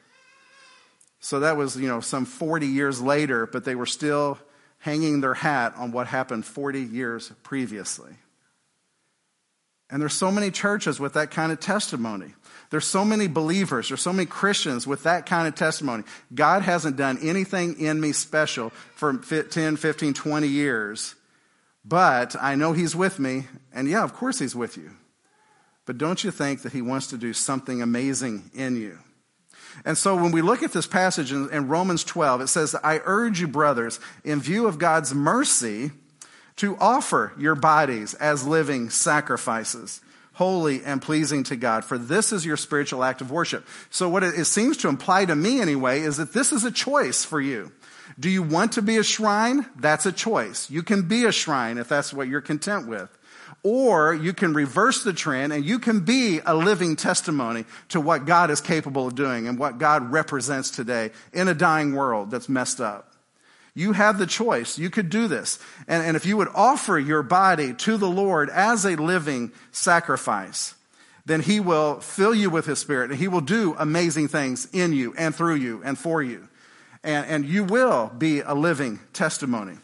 So 1.21 1.41
that 1.41 1.57
was, 1.57 1.75
you 1.79 1.89
know, 1.89 2.01
some 2.01 2.27
40 2.27 2.67
years 2.67 3.01
later, 3.01 3.47
but 3.47 3.65
they 3.65 3.75
were 3.75 3.87
still 3.87 4.37
hanging 4.81 5.23
their 5.23 5.33
hat 5.33 5.73
on 5.79 5.91
what 5.91 6.07
happened 6.07 6.45
40 6.45 6.83
years 6.83 7.33
previously. 7.43 8.13
And 9.89 10.03
there's 10.03 10.13
so 10.13 10.31
many 10.31 10.51
churches 10.51 11.01
with 11.01 11.15
that 11.15 11.31
kind 11.31 11.51
of 11.51 11.59
testimony. 11.59 12.35
There's 12.69 12.85
so 12.85 13.07
many 13.07 13.27
believers, 13.27 13.89
there's 13.89 14.03
so 14.03 14.13
many 14.13 14.27
Christians 14.27 14.87
with 14.87 15.05
that 15.05 15.25
kind 15.25 15.49
of 15.49 15.55
testimony. 15.55 16.05
God 16.35 16.61
hasn't 16.61 16.99
done 16.99 17.21
anything 17.23 17.81
in 17.81 18.03
me 18.03 18.13
special 18.13 18.69
for 18.97 19.17
10, 19.17 19.79
15, 19.79 20.13
20 20.13 20.47
years, 20.47 21.15
but 21.85 22.35
I 22.41 22.55
know 22.55 22.73
He's 22.73 22.97
with 22.97 23.19
me, 23.19 23.45
and 23.73 23.89
yeah, 23.89 24.03
of 24.03 24.15
course 24.15 24.39
He's 24.39 24.55
with 24.55 24.77
you. 24.77 24.93
But 25.87 25.99
don't 25.99 26.25
you 26.25 26.31
think 26.31 26.63
that 26.63 26.73
He 26.73 26.83
wants 26.83 27.09
to 27.09 27.19
do 27.19 27.33
something 27.33 27.83
amazing 27.83 28.51
in 28.55 28.77
you? 28.77 28.99
And 29.85 29.99
so 29.99 30.15
when 30.15 30.31
we 30.31 30.43
look 30.43 30.63
at 30.63 30.73
this 30.73 30.87
passage 30.87 31.33
in, 31.33 31.51
in 31.51 31.69
Romans 31.69 32.05
12, 32.05 32.43
it 32.43 32.47
says, 32.49 32.77
I 32.83 33.01
urge 33.05 33.41
you, 33.41 33.49
brothers, 33.49 33.99
in 34.23 34.41
view 34.41 34.67
of 34.67 34.79
God's 34.79 35.15
mercy, 35.15 35.91
to 36.57 36.77
offer 36.79 37.33
your 37.37 37.55
bodies 37.55 38.15
as 38.15 38.47
living 38.47 38.89
sacrifices, 38.91 40.01
holy 40.35 40.85
and 40.85 41.03
pleasing 41.03 41.43
to 41.45 41.57
God, 41.57 41.85
for 41.85 41.99
this 41.99 42.33
is 42.33 42.47
your 42.47 42.57
spiritual 42.57 43.03
act 43.03 43.21
of 43.21 43.31
worship. 43.31 43.67
So 43.91 44.09
what 44.09 44.23
it, 44.23 44.45
seems 44.45 44.77
to 44.79 44.89
imply 44.89 45.25
to 45.25 45.35
me 45.35 45.61
anyway 45.61 46.01
is 46.01 46.17
that 46.19 46.33
this 46.33 46.53
is 46.53 46.65
a 46.65 46.71
choice 46.71 47.25
for 47.25 47.41
you. 47.41 47.73
Do 48.19 48.31
you 48.31 48.43
want 48.43 48.73
to 48.73 48.83
be 48.83 48.97
a 48.97 49.03
shrine? 49.03 49.67
That's 49.77 50.07
a 50.07 50.13
choice. 50.13 50.71
You 50.71 50.83
can 50.83 51.03
be 51.09 51.25
a 51.25 51.33
shrine 51.33 51.79
if 51.79 51.89
that's 51.89 52.13
what 52.13 52.29
you're 52.29 52.41
content 52.41 52.87
with. 52.87 53.11
Or 53.63 54.15
you 54.15 54.33
can 54.33 54.53
reverse 54.53 55.05
the 55.05 55.13
trend 55.13 55.53
and 55.53 55.65
you 55.65 55.79
can 55.79 56.01
be 56.01 56.41
a 56.45 56.55
living 56.55 56.97
testimony 56.97 57.65
to 57.89 58.01
what 58.01 58.27
God 58.27 58.51
is 58.51 58.61
capable 58.61 59.07
of 59.07 59.15
doing 59.15 59.49
and 59.49 59.59
what 59.59 59.79
God 59.79 60.13
represents 60.13 60.71
today 60.71 61.11
in 61.33 61.49
a 61.49 61.55
dying 61.55 61.95
world 61.95 62.31
that's 62.31 62.49
messed 62.49 62.81
up. 62.81 63.15
You 63.75 63.93
have 63.93 64.19
the 64.19 64.27
choice. 64.27 64.79
You 64.79 64.91
could 64.91 65.11
do 65.11 65.27
this. 65.27 65.59
And, 65.89 66.05
and 66.05 66.17
if 66.17 66.27
you 66.27 66.37
would 66.37 66.49
offer 66.55 66.99
your 66.99 67.23
body 67.23 67.73
to 67.75 67.97
the 67.97 68.09
Lord 68.09 68.49
as 68.51 68.85
a 68.85 68.97
living 68.97 69.51
sacrifice, 69.73 70.75
then 71.27 71.41
He 71.41 71.59
will 71.59 72.01
fill 72.01 72.35
you 72.35 72.51
with 72.51 72.67
His 72.67 72.79
Spirit 72.79 73.11
and 73.11 73.19
He 73.19 73.29
will 73.29 73.41
do 73.41 73.75
amazing 73.79 74.29
things 74.29 74.69
in 74.73 74.93
you 74.93 75.15
and 75.17 75.35
through 75.35 75.57
you 75.57 75.83
and 75.85 75.99
for 75.99 76.23
you. 76.23 76.49
And, 77.05 77.27
and 77.27 77.45
you 77.45 77.63
will 77.63 78.11
be 78.17 78.41
a 78.41 78.55
living 78.55 78.99
testimony. 79.13 79.77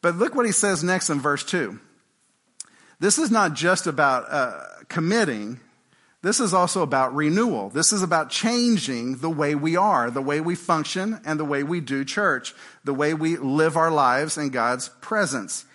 But 0.00 0.16
look 0.16 0.34
what 0.34 0.46
He 0.46 0.52
says 0.52 0.82
next 0.82 1.10
in 1.10 1.20
verse 1.20 1.44
2. 1.44 1.78
This 2.98 3.18
is 3.18 3.30
not 3.30 3.52
just 3.52 3.86
about 3.86 4.24
uh, 4.30 4.62
committing, 4.88 5.60
this 6.22 6.40
is 6.40 6.54
also 6.54 6.82
about 6.82 7.14
renewal. 7.14 7.70
This 7.70 7.92
is 7.92 8.02
about 8.02 8.30
changing 8.30 9.18
the 9.18 9.30
way 9.30 9.54
we 9.54 9.76
are, 9.76 10.10
the 10.10 10.20
way 10.20 10.40
we 10.40 10.56
function, 10.56 11.20
and 11.24 11.38
the 11.38 11.44
way 11.44 11.62
we 11.62 11.80
do 11.80 12.04
church, 12.04 12.52
the 12.82 12.94
way 12.94 13.14
we 13.14 13.36
live 13.36 13.76
our 13.76 13.92
lives 13.92 14.36
in 14.36 14.48
God's 14.48 14.88
presence. 15.00 15.66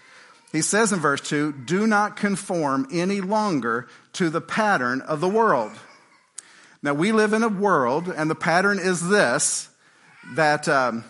He 0.51 0.61
says 0.61 0.91
in 0.91 0.99
verse 0.99 1.21
2 1.21 1.53
do 1.65 1.87
not 1.87 2.17
conform 2.17 2.85
any 2.91 3.21
longer 3.21 3.87
to 4.13 4.29
the 4.29 4.41
pattern 4.41 4.99
of 4.99 5.21
the 5.21 5.29
world. 5.29 5.71
Now, 6.83 6.95
we 6.95 7.13
live 7.13 7.31
in 7.31 7.43
a 7.43 7.47
world, 7.47 8.09
and 8.09 8.29
the 8.29 8.35
pattern 8.35 8.77
is 8.77 9.07
this 9.07 9.69
that 10.33 10.67
um, 10.67 11.03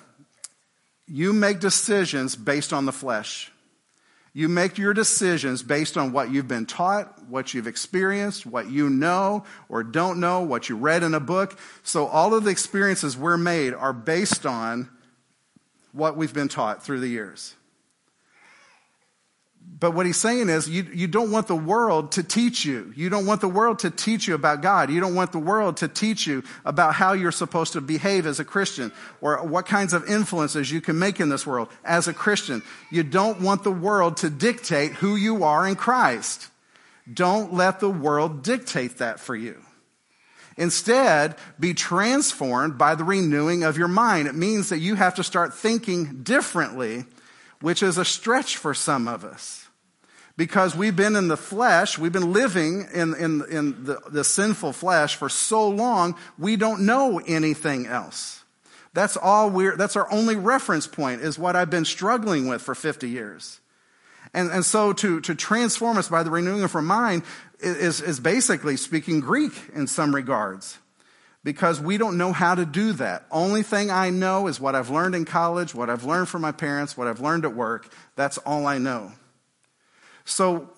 you 1.08 1.34
make 1.34 1.60
decisions 1.60 2.36
based 2.36 2.74
on 2.74 2.86
the 2.86 2.92
flesh. 2.92 3.52
You 4.34 4.48
make 4.48 4.78
your 4.78 4.94
decisions 4.94 5.62
based 5.62 5.98
on 5.98 6.14
what 6.14 6.32
you've 6.32 6.48
been 6.48 6.66
taught, 6.66 7.22
what 7.28 7.54
you've 7.54 7.68
experienced, 7.68 8.46
what 8.46 8.70
you 8.70 8.90
know 8.90 9.44
or 9.68 9.84
don't 9.84 10.22
know, 10.22 10.42
what 10.42 10.70
you 10.70 10.78
read 10.78 11.04
in 11.04 11.14
a 11.14 11.20
book. 11.20 11.60
So 11.84 12.08
all 12.08 12.34
of 12.34 12.46
the 12.46 12.50
experiences 12.50 13.18
we're 13.18 13.38
made 13.38 13.74
are 13.74 13.92
based 13.92 14.46
on 14.46 14.90
what 15.92 16.16
we've 16.16 16.34
been 16.34 16.48
taught 16.48 16.82
through 16.82 17.02
the 17.02 17.10
years. 17.10 17.56
But 19.82 19.96
what 19.96 20.06
he's 20.06 20.18
saying 20.18 20.50
is, 20.50 20.70
you, 20.70 20.84
you 20.94 21.08
don't 21.08 21.32
want 21.32 21.48
the 21.48 21.56
world 21.56 22.12
to 22.12 22.22
teach 22.22 22.66
you. 22.66 22.94
You 22.96 23.10
don't 23.10 23.26
want 23.26 23.42
the 23.42 23.48
world 23.48 23.80
to 23.80 23.90
teach 23.90 24.28
you 24.28 24.36
about 24.36 24.62
God. 24.62 24.92
You 24.92 25.00
don't 25.00 25.16
want 25.16 25.32
the 25.32 25.40
world 25.40 25.78
to 25.78 25.88
teach 25.88 26.28
you 26.28 26.44
about 26.64 26.94
how 26.94 27.14
you're 27.14 27.32
supposed 27.32 27.74
to 27.74 27.82
behave 27.82 28.28
as 28.28 28.40
a 28.40 28.46
Christian 28.46 28.92
or 29.22 29.44
what 29.44 29.66
kinds 29.66 29.94
of 29.94 30.08
influences 30.08 30.72
you 30.72 30.82
can 30.82 31.00
make 31.00 31.20
in 31.20 31.30
this 31.30 31.48
world 31.48 31.68
as 31.84 32.08
a 32.08 32.14
Christian. 32.14 32.62
You 32.92 33.02
don't 33.02 33.42
want 33.42 33.64
the 33.64 33.72
world 33.72 34.18
to 34.18 34.30
dictate 34.30 34.92
who 34.92 35.16
you 35.16 35.44
are 35.44 35.68
in 35.68 35.76
Christ. 35.76 36.50
Don't 37.12 37.52
let 37.52 37.80
the 37.80 37.90
world 37.90 38.44
dictate 38.44 39.00
that 39.00 39.20
for 39.20 39.36
you. 39.36 39.60
Instead, 40.58 41.36
be 41.60 41.74
transformed 41.74 42.78
by 42.78 42.94
the 42.94 43.04
renewing 43.04 43.64
of 43.64 43.80
your 43.80 43.88
mind. 43.88 44.28
It 44.28 44.36
means 44.36 44.70
that 44.70 44.78
you 44.78 44.94
have 44.94 45.16
to 45.16 45.24
start 45.24 45.56
thinking 45.56 46.22
differently, 46.22 47.06
which 47.62 47.82
is 47.82 47.98
a 47.98 48.06
stretch 48.06 48.58
for 48.58 48.74
some 48.74 49.08
of 49.08 49.24
us 49.24 49.68
because 50.38 50.76
we've 50.76 50.96
been 50.96 51.16
in 51.16 51.28
the 51.28 51.38
flesh, 51.38 51.98
we've 51.98 52.12
been 52.12 52.34
living 52.34 52.88
in, 52.94 53.14
in, 53.16 53.44
in 53.52 53.84
the, 53.84 54.02
the 54.10 54.24
sinful 54.24 54.74
flesh 54.74 55.16
for 55.16 55.30
so 55.30 55.70
long, 55.70 56.16
we 56.38 56.56
don't 56.56 56.82
know 56.82 57.20
anything 57.28 57.86
else. 57.86 58.44
That's 58.94 59.16
all 59.18 59.50
we're, 59.50 59.78
that's 59.78 59.96
our 59.96 60.12
only 60.12 60.36
reference 60.36 60.88
point 60.88 61.22
is 61.22 61.38
what 61.38 61.56
I've 61.56 61.70
been 61.70 61.86
struggling 61.86 62.48
with 62.48 62.62
for 62.62 62.76
50 62.76 63.08
years. 63.10 63.60
And, 64.34 64.50
and 64.50 64.66
so 64.66 64.94
to, 64.94 65.22
to 65.22 65.36
transform 65.36 65.98
us 65.98 66.10
by 66.10 66.24
the 66.24 66.32
renewing 66.32 66.64
of 66.64 66.76
our 66.76 66.82
mind 66.82 67.24
is, 67.60 68.02
is 68.02 68.20
basically 68.20 68.78
speaking 68.78 69.20
Greek 69.20 69.54
in 69.76 69.88
some 69.88 70.16
regards 70.16 70.80
because 71.44 71.82
we 71.82 71.98
don't 71.98 72.18
know 72.18 72.32
how 72.34 72.56
to 72.56 72.66
do 72.66 72.94
that. 72.94 73.26
Only 73.32 73.64
thing 73.64 73.90
I 73.90 74.10
know 74.10 74.48
is 74.48 74.60
what 74.60 74.76
I've 74.76 74.90
learned 74.90 75.16
in 75.16 75.26
college, 75.26 75.74
what 75.74 75.90
I've 75.90 76.04
learned 76.04 76.30
from 76.30 76.42
my 76.42 76.52
parents, 76.52 76.96
what 76.96 77.08
I've 77.08 77.20
learned 77.20 77.46
at 77.46 77.56
work. 77.56 77.92
That's 78.16 78.38
all 78.40 78.68
I 78.68 78.78
know. 78.78 79.12
So 80.24 80.70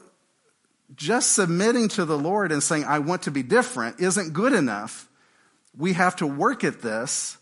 just 0.95 1.31
submitting 1.31 1.89
to 1.89 2.05
the 2.05 2.17
Lord 2.17 2.51
and 2.51 2.63
saying, 2.63 2.85
I 2.85 2.99
want 2.99 3.23
to 3.23 3.31
be 3.31 3.43
different 3.43 3.99
isn't 3.99 4.33
good 4.33 4.53
enough. 4.53 5.09
We 5.77 5.93
have 5.93 6.15
to 6.17 6.27
work 6.27 6.63
at 6.63 6.81
this. 6.81 7.37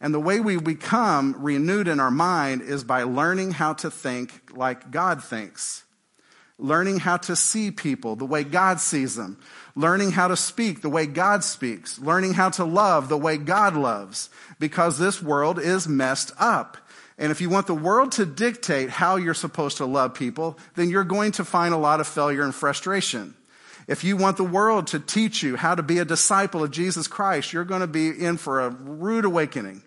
And 0.00 0.12
the 0.12 0.20
way 0.20 0.40
we 0.40 0.56
become 0.56 1.36
renewed 1.38 1.86
in 1.86 2.00
our 2.00 2.10
mind 2.10 2.62
is 2.62 2.82
by 2.82 3.04
learning 3.04 3.52
how 3.52 3.74
to 3.74 3.90
think 3.90 4.56
like 4.56 4.90
God 4.90 5.22
thinks, 5.22 5.84
learning 6.58 6.98
how 6.98 7.18
to 7.18 7.36
see 7.36 7.70
people 7.70 8.16
the 8.16 8.24
way 8.24 8.42
God 8.42 8.80
sees 8.80 9.14
them, 9.14 9.38
learning 9.74 10.12
how 10.12 10.28
to 10.28 10.36
speak 10.36 10.82
the 10.82 10.88
way 10.88 11.06
God 11.06 11.44
speaks, 11.44 11.98
learning 11.98 12.34
how 12.34 12.50
to 12.50 12.64
love 12.64 13.08
the 13.08 13.16
way 13.16 13.36
God 13.36 13.74
loves, 13.74 14.28
because 14.58 14.98
this 14.98 15.22
world 15.22 15.58
is 15.58 15.88
messed 15.88 16.32
up. 16.38 16.76
And 17.18 17.30
if 17.30 17.40
you 17.40 17.50
want 17.50 17.66
the 17.66 17.74
world 17.74 18.12
to 18.12 18.26
dictate 18.26 18.90
how 18.90 19.16
you're 19.16 19.34
supposed 19.34 19.76
to 19.76 19.86
love 19.86 20.14
people, 20.14 20.58
then 20.74 20.90
you're 20.90 21.04
going 21.04 21.32
to 21.32 21.44
find 21.44 21.72
a 21.72 21.78
lot 21.78 22.00
of 22.00 22.06
failure 22.06 22.42
and 22.42 22.54
frustration. 22.54 23.34
If 23.86 24.04
you 24.04 24.16
want 24.16 24.36
the 24.36 24.44
world 24.44 24.88
to 24.88 24.98
teach 24.98 25.42
you 25.42 25.56
how 25.56 25.74
to 25.74 25.82
be 25.82 25.98
a 25.98 26.04
disciple 26.04 26.62
of 26.62 26.70
Jesus 26.70 27.08
Christ, 27.08 27.52
you're 27.52 27.64
going 27.64 27.80
to 27.80 27.86
be 27.86 28.08
in 28.08 28.36
for 28.36 28.60
a 28.60 28.70
rude 28.70 29.24
awakening. 29.24 29.82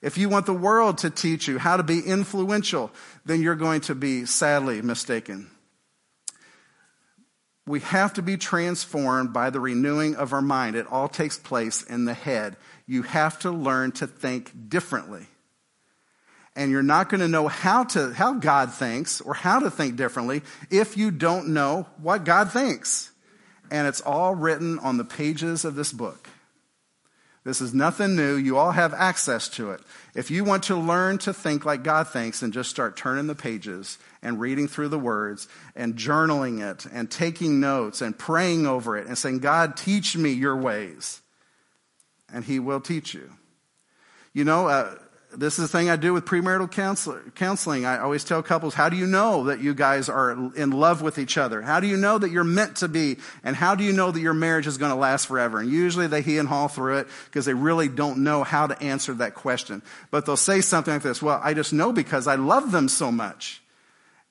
If 0.00 0.18
you 0.18 0.28
want 0.28 0.46
the 0.46 0.52
world 0.52 0.98
to 0.98 1.10
teach 1.10 1.46
you 1.46 1.58
how 1.58 1.76
to 1.76 1.84
be 1.84 2.00
influential, 2.00 2.90
then 3.24 3.40
you're 3.40 3.54
going 3.54 3.82
to 3.82 3.94
be 3.94 4.26
sadly 4.26 4.82
mistaken. 4.82 5.51
We 7.66 7.80
have 7.80 8.14
to 8.14 8.22
be 8.22 8.36
transformed 8.36 9.32
by 9.32 9.50
the 9.50 9.60
renewing 9.60 10.16
of 10.16 10.32
our 10.32 10.42
mind. 10.42 10.74
It 10.76 10.86
all 10.88 11.08
takes 11.08 11.38
place 11.38 11.82
in 11.82 12.04
the 12.04 12.14
head. 12.14 12.56
You 12.86 13.02
have 13.02 13.38
to 13.40 13.50
learn 13.50 13.92
to 13.92 14.06
think 14.06 14.68
differently 14.68 15.28
and 16.54 16.70
you're 16.70 16.82
not 16.82 17.08
going 17.08 17.20
to 17.20 17.28
know 17.28 17.48
how 17.48 17.84
to 17.84 18.12
how 18.12 18.34
God 18.34 18.72
thinks 18.72 19.20
or 19.20 19.34
how 19.34 19.60
to 19.60 19.70
think 19.70 19.96
differently 19.96 20.42
if 20.70 20.96
you 20.96 21.10
don't 21.10 21.48
know 21.48 21.86
what 22.00 22.24
God 22.24 22.52
thinks. 22.52 23.10
And 23.70 23.88
it's 23.88 24.02
all 24.02 24.34
written 24.34 24.78
on 24.80 24.98
the 24.98 25.04
pages 25.04 25.64
of 25.64 25.74
this 25.74 25.92
book. 25.92 26.28
This 27.44 27.60
is 27.60 27.74
nothing 27.74 28.14
new. 28.14 28.36
You 28.36 28.56
all 28.56 28.70
have 28.70 28.94
access 28.94 29.48
to 29.50 29.72
it. 29.72 29.80
If 30.14 30.30
you 30.30 30.44
want 30.44 30.62
to 30.64 30.76
learn 30.76 31.18
to 31.18 31.34
think 31.34 31.64
like 31.64 31.82
God 31.82 32.06
thinks 32.06 32.40
and 32.40 32.52
just 32.52 32.70
start 32.70 32.96
turning 32.96 33.26
the 33.26 33.34
pages 33.34 33.98
and 34.22 34.38
reading 34.38 34.68
through 34.68 34.88
the 34.88 34.98
words 34.98 35.48
and 35.74 35.96
journaling 35.96 36.60
it 36.60 36.86
and 36.92 37.10
taking 37.10 37.58
notes 37.58 38.00
and 38.00 38.16
praying 38.16 38.66
over 38.66 38.96
it 38.96 39.08
and 39.08 39.18
saying, 39.18 39.40
God, 39.40 39.76
teach 39.76 40.16
me 40.16 40.30
your 40.30 40.56
ways. 40.56 41.20
And 42.32 42.44
He 42.44 42.60
will 42.60 42.80
teach 42.80 43.12
you. 43.12 43.32
You 44.32 44.44
know, 44.44 44.68
uh, 44.68 44.94
this 45.36 45.58
is 45.58 45.70
the 45.70 45.78
thing 45.78 45.90
I 45.90 45.96
do 45.96 46.12
with 46.12 46.24
premarital 46.24 46.70
counseling. 47.34 47.84
I 47.86 47.98
always 47.98 48.24
tell 48.24 48.42
couples, 48.42 48.74
how 48.74 48.88
do 48.88 48.96
you 48.96 49.06
know 49.06 49.44
that 49.44 49.60
you 49.60 49.74
guys 49.74 50.08
are 50.08 50.32
in 50.54 50.70
love 50.70 51.02
with 51.02 51.18
each 51.18 51.38
other? 51.38 51.62
How 51.62 51.80
do 51.80 51.86
you 51.86 51.96
know 51.96 52.18
that 52.18 52.30
you're 52.30 52.44
meant 52.44 52.76
to 52.76 52.88
be? 52.88 53.16
And 53.42 53.56
how 53.56 53.74
do 53.74 53.84
you 53.84 53.92
know 53.92 54.10
that 54.10 54.20
your 54.20 54.34
marriage 54.34 54.66
is 54.66 54.78
going 54.78 54.92
to 54.92 54.96
last 54.96 55.26
forever? 55.26 55.60
And 55.60 55.70
usually 55.70 56.06
they 56.06 56.22
he 56.22 56.38
and 56.38 56.48
haw 56.48 56.68
through 56.68 56.98
it 56.98 57.08
because 57.26 57.44
they 57.46 57.54
really 57.54 57.88
don't 57.88 58.18
know 58.18 58.44
how 58.44 58.66
to 58.66 58.80
answer 58.82 59.14
that 59.14 59.34
question. 59.34 59.82
But 60.10 60.26
they'll 60.26 60.36
say 60.36 60.60
something 60.60 60.94
like 60.94 61.02
this, 61.02 61.22
well, 61.22 61.40
I 61.42 61.54
just 61.54 61.72
know 61.72 61.92
because 61.92 62.26
I 62.26 62.34
love 62.34 62.70
them 62.70 62.88
so 62.88 63.10
much. 63.10 63.62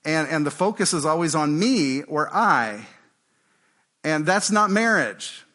And, 0.06 0.28
and 0.30 0.46
the 0.46 0.52
focus 0.52 0.94
is 0.94 1.06
always 1.06 1.36
on 1.36 1.58
me 1.58 2.04
or 2.04 2.34
I. 2.34 2.86
And 4.04 4.26
that's 4.26 4.52
not 4.52 4.72
marriage. 4.72 5.46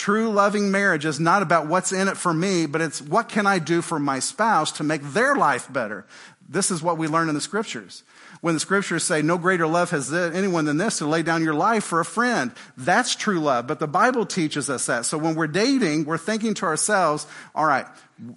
True 0.00 0.30
loving 0.30 0.70
marriage 0.70 1.04
is 1.04 1.20
not 1.20 1.42
about 1.42 1.66
what's 1.66 1.92
in 1.92 2.08
it 2.08 2.16
for 2.16 2.32
me, 2.32 2.64
but 2.64 2.80
it's 2.80 3.02
what 3.02 3.28
can 3.28 3.46
I 3.46 3.58
do 3.58 3.82
for 3.82 3.98
my 3.98 4.18
spouse 4.18 4.72
to 4.78 4.82
make 4.82 5.02
their 5.02 5.36
life 5.36 5.70
better. 5.70 6.06
This 6.48 6.70
is 6.70 6.82
what 6.82 6.96
we 6.96 7.06
learn 7.06 7.28
in 7.28 7.34
the 7.34 7.40
scriptures. 7.42 8.02
When 8.40 8.54
the 8.54 8.60
scriptures 8.60 9.04
say, 9.04 9.20
no 9.20 9.36
greater 9.36 9.66
love 9.66 9.90
has 9.90 10.10
anyone 10.10 10.64
than 10.64 10.78
this 10.78 10.96
to 10.98 11.06
lay 11.06 11.22
down 11.22 11.44
your 11.44 11.52
life 11.52 11.84
for 11.84 12.00
a 12.00 12.04
friend. 12.06 12.50
That's 12.78 13.14
true 13.14 13.40
love, 13.40 13.66
but 13.66 13.78
the 13.78 13.86
Bible 13.86 14.24
teaches 14.24 14.70
us 14.70 14.86
that. 14.86 15.04
So 15.04 15.18
when 15.18 15.34
we're 15.34 15.46
dating, 15.48 16.06
we're 16.06 16.16
thinking 16.16 16.54
to 16.54 16.64
ourselves, 16.64 17.26
all 17.54 17.66
right, 17.66 17.84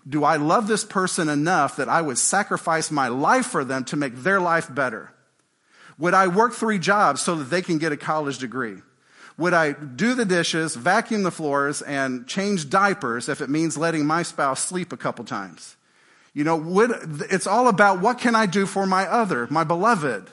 do 0.05 0.25
I 0.25 0.35
love 0.35 0.67
this 0.67 0.83
person 0.83 1.29
enough 1.29 1.77
that 1.77 1.87
I 1.87 2.01
would 2.01 2.17
sacrifice 2.17 2.91
my 2.91 3.07
life 3.07 3.45
for 3.45 3.63
them 3.63 3.85
to 3.85 3.95
make 3.95 4.17
their 4.17 4.41
life 4.41 4.67
better? 4.75 5.13
Would 5.97 6.13
I 6.13 6.27
work 6.27 6.51
three 6.51 6.77
jobs 6.77 7.21
so 7.21 7.35
that 7.35 7.45
they 7.45 7.61
can 7.61 7.77
get 7.77 7.93
a 7.93 7.97
college 7.97 8.39
degree? 8.39 8.81
Would 9.37 9.53
I 9.53 9.73
do 9.73 10.13
the 10.13 10.25
dishes, 10.25 10.75
vacuum 10.75 11.23
the 11.23 11.31
floors, 11.31 11.81
and 11.81 12.27
change 12.27 12.69
diapers 12.69 13.29
if 13.29 13.41
it 13.41 13.49
means 13.49 13.77
letting 13.77 14.05
my 14.05 14.21
spouse 14.23 14.63
sleep 14.63 14.93
a 14.93 14.97
couple 14.97 15.25
times? 15.25 15.75
You 16.33 16.43
know, 16.43 16.57
would, 16.57 16.91
it's 17.31 17.47
all 17.47 17.67
about 17.67 18.01
what 18.01 18.19
can 18.19 18.35
I 18.35 18.45
do 18.45 18.65
for 18.65 18.85
my 18.85 19.07
other, 19.07 19.47
my 19.49 19.63
beloved? 19.63 20.29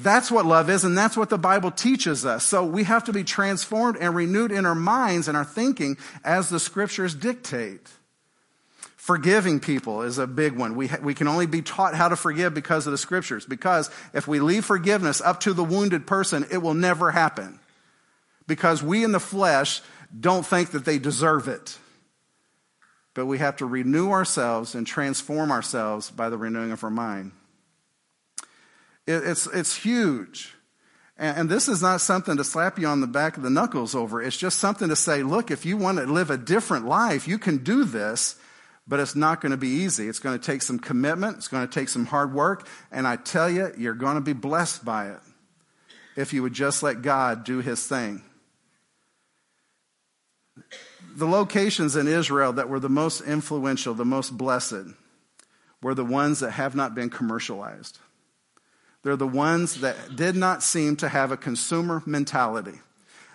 That's 0.00 0.30
what 0.30 0.44
love 0.44 0.68
is, 0.70 0.84
and 0.84 0.98
that's 0.98 1.16
what 1.16 1.30
the 1.30 1.38
Bible 1.38 1.70
teaches 1.70 2.26
us. 2.26 2.44
So 2.44 2.64
we 2.64 2.84
have 2.84 3.04
to 3.04 3.12
be 3.12 3.24
transformed 3.24 3.96
and 3.98 4.14
renewed 4.14 4.52
in 4.52 4.66
our 4.66 4.74
minds 4.74 5.28
and 5.28 5.36
our 5.36 5.44
thinking 5.44 5.96
as 6.24 6.48
the 6.48 6.60
scriptures 6.60 7.14
dictate. 7.14 7.88
Forgiving 8.96 9.60
people 9.60 10.02
is 10.02 10.18
a 10.18 10.26
big 10.26 10.58
one. 10.58 10.76
We, 10.76 10.88
ha- 10.88 10.98
we 11.02 11.14
can 11.14 11.28
only 11.28 11.46
be 11.46 11.62
taught 11.62 11.94
how 11.94 12.08
to 12.08 12.16
forgive 12.16 12.52
because 12.52 12.86
of 12.86 12.90
the 12.90 12.98
scriptures. 12.98 13.46
Because 13.46 13.90
if 14.12 14.28
we 14.28 14.38
leave 14.38 14.66
forgiveness 14.66 15.22
up 15.22 15.40
to 15.40 15.54
the 15.54 15.64
wounded 15.64 16.06
person, 16.06 16.44
it 16.50 16.58
will 16.58 16.74
never 16.74 17.10
happen 17.10 17.58
because 18.48 18.82
we 18.82 19.04
in 19.04 19.12
the 19.12 19.20
flesh 19.20 19.80
don't 20.18 20.44
think 20.44 20.72
that 20.72 20.84
they 20.84 20.98
deserve 20.98 21.46
it. 21.46 21.78
But 23.14 23.26
we 23.26 23.38
have 23.38 23.56
to 23.56 23.66
renew 23.66 24.10
ourselves 24.10 24.74
and 24.74 24.86
transform 24.86 25.52
ourselves 25.52 26.10
by 26.10 26.30
the 26.30 26.38
renewing 26.38 26.72
of 26.72 26.82
our 26.82 26.90
mind. 26.90 27.32
It, 29.06 29.22
it's, 29.24 29.46
it's 29.46 29.76
huge. 29.76 30.54
And 31.20 31.48
this 31.48 31.68
is 31.68 31.82
not 31.82 32.00
something 32.00 32.36
to 32.36 32.44
slap 32.44 32.78
you 32.78 32.86
on 32.86 33.00
the 33.00 33.08
back 33.08 33.36
of 33.36 33.42
the 33.42 33.50
knuckles 33.50 33.96
over. 33.96 34.22
It's 34.22 34.36
just 34.36 34.60
something 34.60 34.88
to 34.88 34.94
say, 34.94 35.24
look, 35.24 35.50
if 35.50 35.66
you 35.66 35.76
want 35.76 35.98
to 35.98 36.04
live 36.04 36.30
a 36.30 36.36
different 36.36 36.86
life, 36.86 37.26
you 37.26 37.38
can 37.38 37.64
do 37.64 37.82
this, 37.82 38.36
but 38.86 39.00
it's 39.00 39.16
not 39.16 39.40
going 39.40 39.50
to 39.50 39.56
be 39.56 39.68
easy. 39.68 40.06
It's 40.06 40.20
going 40.20 40.38
to 40.38 40.44
take 40.44 40.62
some 40.62 40.78
commitment. 40.78 41.38
It's 41.38 41.48
going 41.48 41.66
to 41.66 41.72
take 41.72 41.88
some 41.88 42.06
hard 42.06 42.32
work. 42.32 42.68
And 42.92 43.04
I 43.04 43.16
tell 43.16 43.50
you, 43.50 43.72
you're 43.76 43.94
going 43.94 44.14
to 44.14 44.20
be 44.20 44.32
blessed 44.32 44.84
by 44.84 45.08
it 45.08 45.18
if 46.14 46.32
you 46.32 46.44
would 46.44 46.52
just 46.52 46.84
let 46.84 47.02
God 47.02 47.42
do 47.42 47.58
his 47.58 47.84
thing 47.84 48.22
the 51.14 51.26
locations 51.26 51.96
in 51.96 52.06
Israel 52.06 52.52
that 52.54 52.68
were 52.68 52.80
the 52.80 52.88
most 52.88 53.20
influential, 53.22 53.94
the 53.94 54.04
most 54.04 54.36
blessed, 54.36 54.94
were 55.82 55.94
the 55.94 56.04
ones 56.04 56.40
that 56.40 56.52
have 56.52 56.74
not 56.74 56.94
been 56.94 57.10
commercialized. 57.10 57.98
They're 59.02 59.16
the 59.16 59.26
ones 59.26 59.80
that 59.80 60.16
did 60.16 60.36
not 60.36 60.62
seem 60.62 60.96
to 60.96 61.08
have 61.08 61.32
a 61.32 61.36
consumer 61.36 62.02
mentality. 62.04 62.80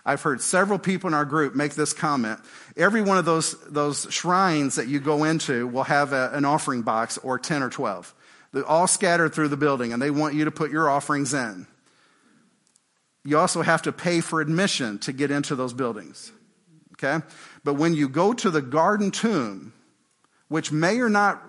I've 0.05 0.21
heard 0.21 0.41
several 0.41 0.79
people 0.79 1.07
in 1.07 1.13
our 1.13 1.23
group 1.23 1.55
make 1.55 1.75
this 1.75 1.93
comment. 1.93 2.39
Every 2.75 3.01
one 3.01 3.17
of 3.17 3.25
those, 3.25 3.59
those 3.69 4.05
shrines 4.09 4.75
that 4.75 4.87
you 4.87 4.99
go 4.99 5.23
into 5.23 5.65
will 5.67 5.85
have 5.85 6.11
a, 6.11 6.31
an 6.33 6.43
offering 6.43 6.81
box 6.81 7.17
or 7.19 7.39
10 7.39 7.63
or 7.63 7.69
12. 7.69 8.13
They're 8.51 8.65
all 8.65 8.87
scattered 8.87 9.33
through 9.33 9.47
the 9.47 9.57
building 9.57 9.93
and 9.93 10.01
they 10.01 10.11
want 10.11 10.35
you 10.35 10.45
to 10.45 10.51
put 10.51 10.71
your 10.71 10.89
offerings 10.89 11.33
in. 11.33 11.67
You 13.23 13.39
also 13.39 13.61
have 13.61 13.81
to 13.83 13.93
pay 13.93 14.19
for 14.19 14.41
admission 14.41 14.99
to 14.99 15.13
get 15.13 15.31
into 15.31 15.55
those 15.55 15.73
buildings 15.73 16.33
okay? 17.03 17.25
But 17.63 17.75
when 17.75 17.93
you 17.93 18.07
go 18.07 18.33
to 18.33 18.49
the 18.49 18.61
garden 18.61 19.11
tomb, 19.11 19.73
which 20.47 20.71
may 20.71 20.99
or 20.99 21.09
not 21.09 21.41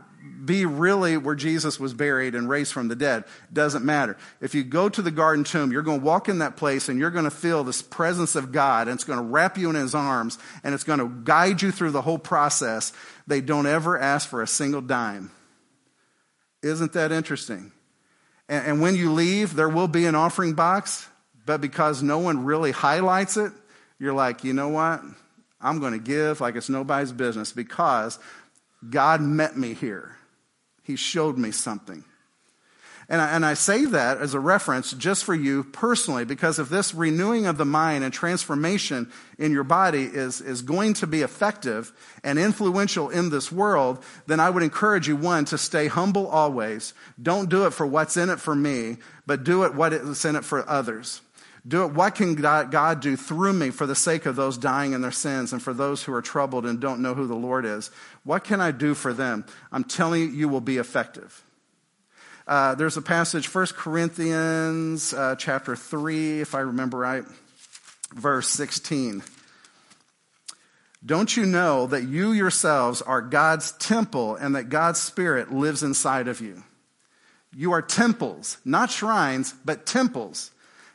be 0.44 0.64
really 0.64 1.16
where 1.16 1.34
Jesus 1.34 1.78
was 1.78 1.94
buried 1.94 2.34
and 2.34 2.48
raised 2.48 2.72
from 2.72 2.88
the 2.88 2.96
dead. 2.96 3.24
Doesn't 3.52 3.84
matter. 3.84 4.16
If 4.40 4.54
you 4.54 4.64
go 4.64 4.88
to 4.88 5.02
the 5.02 5.10
garden 5.10 5.44
tomb, 5.44 5.70
you're 5.70 5.82
going 5.82 6.00
to 6.00 6.04
walk 6.04 6.28
in 6.28 6.38
that 6.38 6.56
place 6.56 6.88
and 6.88 6.98
you're 6.98 7.10
going 7.10 7.24
to 7.24 7.30
feel 7.30 7.64
this 7.64 7.82
presence 7.82 8.34
of 8.34 8.52
God 8.52 8.88
and 8.88 8.94
it's 8.94 9.04
going 9.04 9.18
to 9.18 9.24
wrap 9.24 9.58
you 9.58 9.68
in 9.70 9.76
his 9.76 9.94
arms 9.94 10.38
and 10.62 10.74
it's 10.74 10.84
going 10.84 10.98
to 10.98 11.08
guide 11.08 11.62
you 11.62 11.70
through 11.70 11.90
the 11.90 12.02
whole 12.02 12.18
process. 12.18 12.92
They 13.26 13.40
don't 13.40 13.66
ever 13.66 13.98
ask 13.98 14.28
for 14.28 14.42
a 14.42 14.46
single 14.46 14.80
dime. 14.80 15.30
Isn't 16.62 16.94
that 16.94 17.12
interesting? 17.12 17.72
And, 18.48 18.66
and 18.66 18.80
when 18.80 18.96
you 18.96 19.12
leave, 19.12 19.54
there 19.54 19.68
will 19.68 19.88
be 19.88 20.06
an 20.06 20.14
offering 20.14 20.54
box, 20.54 21.06
but 21.46 21.60
because 21.60 22.02
no 22.02 22.18
one 22.18 22.44
really 22.44 22.70
highlights 22.70 23.36
it, 23.36 23.52
you're 23.98 24.14
like, 24.14 24.44
you 24.44 24.52
know 24.52 24.68
what? 24.68 25.02
I'm 25.64 25.80
going 25.80 25.94
to 25.94 25.98
give 25.98 26.40
like 26.40 26.54
it's 26.54 26.68
nobody's 26.68 27.10
business 27.10 27.50
because 27.52 28.18
God 28.88 29.20
met 29.20 29.56
me 29.56 29.74
here. 29.74 30.16
He 30.82 30.94
showed 30.96 31.38
me 31.38 31.50
something. 31.50 32.04
And 33.08 33.20
I, 33.20 33.30
and 33.30 33.44
I 33.44 33.54
say 33.54 33.84
that 33.84 34.18
as 34.18 34.32
a 34.32 34.40
reference 34.40 34.92
just 34.92 35.24
for 35.24 35.34
you 35.34 35.64
personally, 35.64 36.24
because 36.24 36.58
if 36.58 36.70
this 36.70 36.94
renewing 36.94 37.46
of 37.46 37.58
the 37.58 37.64
mind 37.64 38.02
and 38.02 38.12
transformation 38.12 39.10
in 39.38 39.52
your 39.52 39.64
body 39.64 40.04
is, 40.04 40.40
is 40.40 40.62
going 40.62 40.94
to 40.94 41.06
be 41.06 41.20
effective 41.20 41.92
and 42.22 42.38
influential 42.38 43.10
in 43.10 43.28
this 43.28 43.52
world, 43.52 44.02
then 44.26 44.40
I 44.40 44.48
would 44.48 44.62
encourage 44.62 45.06
you, 45.06 45.16
one, 45.16 45.44
to 45.46 45.58
stay 45.58 45.86
humble 45.86 46.26
always. 46.26 46.94
Don't 47.20 47.50
do 47.50 47.66
it 47.66 47.74
for 47.74 47.86
what's 47.86 48.16
in 48.16 48.30
it 48.30 48.40
for 48.40 48.54
me, 48.54 48.96
but 49.26 49.44
do 49.44 49.64
it 49.64 49.74
what 49.74 49.92
is 49.92 50.24
in 50.24 50.36
it 50.36 50.44
for 50.44 50.66
others. 50.68 51.20
Do 51.66 51.84
it. 51.84 51.92
What 51.92 52.14
can 52.14 52.34
God 52.34 53.00
do 53.00 53.16
through 53.16 53.54
me 53.54 53.70
for 53.70 53.86
the 53.86 53.94
sake 53.94 54.26
of 54.26 54.36
those 54.36 54.58
dying 54.58 54.92
in 54.92 55.00
their 55.00 55.10
sins 55.10 55.52
and 55.52 55.62
for 55.62 55.72
those 55.72 56.02
who 56.02 56.12
are 56.12 56.20
troubled 56.20 56.66
and 56.66 56.78
don't 56.78 57.00
know 57.00 57.14
who 57.14 57.26
the 57.26 57.34
Lord 57.34 57.64
is? 57.64 57.90
What 58.22 58.44
can 58.44 58.60
I 58.60 58.70
do 58.70 58.92
for 58.92 59.14
them? 59.14 59.46
I'm 59.72 59.84
telling 59.84 60.20
you, 60.22 60.28
you 60.28 60.48
will 60.48 60.60
be 60.60 60.76
effective. 60.76 61.42
Uh, 62.46 62.74
there's 62.74 62.98
a 62.98 63.02
passage, 63.02 63.52
1 63.52 63.66
Corinthians 63.68 65.14
uh, 65.14 65.36
chapter 65.36 65.74
3, 65.74 66.42
if 66.42 66.54
I 66.54 66.60
remember 66.60 66.98
right, 66.98 67.24
verse 68.14 68.48
16. 68.48 69.22
Don't 71.06 71.34
you 71.34 71.46
know 71.46 71.86
that 71.86 72.02
you 72.02 72.32
yourselves 72.32 73.00
are 73.00 73.22
God's 73.22 73.72
temple 73.72 74.36
and 74.36 74.54
that 74.54 74.68
God's 74.68 75.00
Spirit 75.00 75.52
lives 75.52 75.82
inside 75.82 76.28
of 76.28 76.42
you? 76.42 76.62
You 77.54 77.72
are 77.72 77.82
temples, 77.82 78.58
not 78.64 78.90
shrines, 78.90 79.54
but 79.64 79.86
temples. 79.86 80.50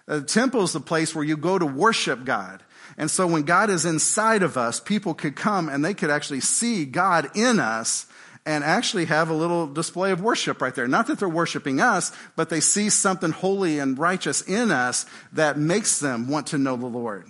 The 0.09 0.23
temple 0.23 0.63
is 0.63 0.73
the 0.73 0.79
place 0.79 1.13
where 1.13 1.23
you 1.23 1.37
go 1.37 1.59
to 1.59 1.67
worship 1.67 2.25
God. 2.25 2.63
And 2.97 3.11
so 3.11 3.27
when 3.27 3.43
God 3.43 3.69
is 3.69 3.85
inside 3.85 4.41
of 4.41 4.57
us, 4.57 4.79
people 4.79 5.13
could 5.13 5.35
come 5.35 5.69
and 5.69 5.85
they 5.85 5.93
could 5.93 6.09
actually 6.09 6.39
see 6.39 6.85
God 6.85 7.29
in 7.35 7.59
us 7.59 8.07
and 8.43 8.63
actually 8.63 9.05
have 9.05 9.29
a 9.29 9.35
little 9.35 9.67
display 9.67 10.09
of 10.09 10.19
worship 10.19 10.63
right 10.63 10.73
there. 10.73 10.87
Not 10.87 11.05
that 11.07 11.19
they're 11.19 11.29
worshiping 11.29 11.79
us, 11.79 12.11
but 12.35 12.49
they 12.49 12.59
see 12.59 12.89
something 12.89 13.31
holy 13.31 13.77
and 13.77 13.99
righteous 13.99 14.41
in 14.41 14.71
us 14.71 15.05
that 15.33 15.59
makes 15.59 15.99
them 15.99 16.27
want 16.27 16.47
to 16.47 16.57
know 16.57 16.75
the 16.75 16.87
Lord. 16.87 17.27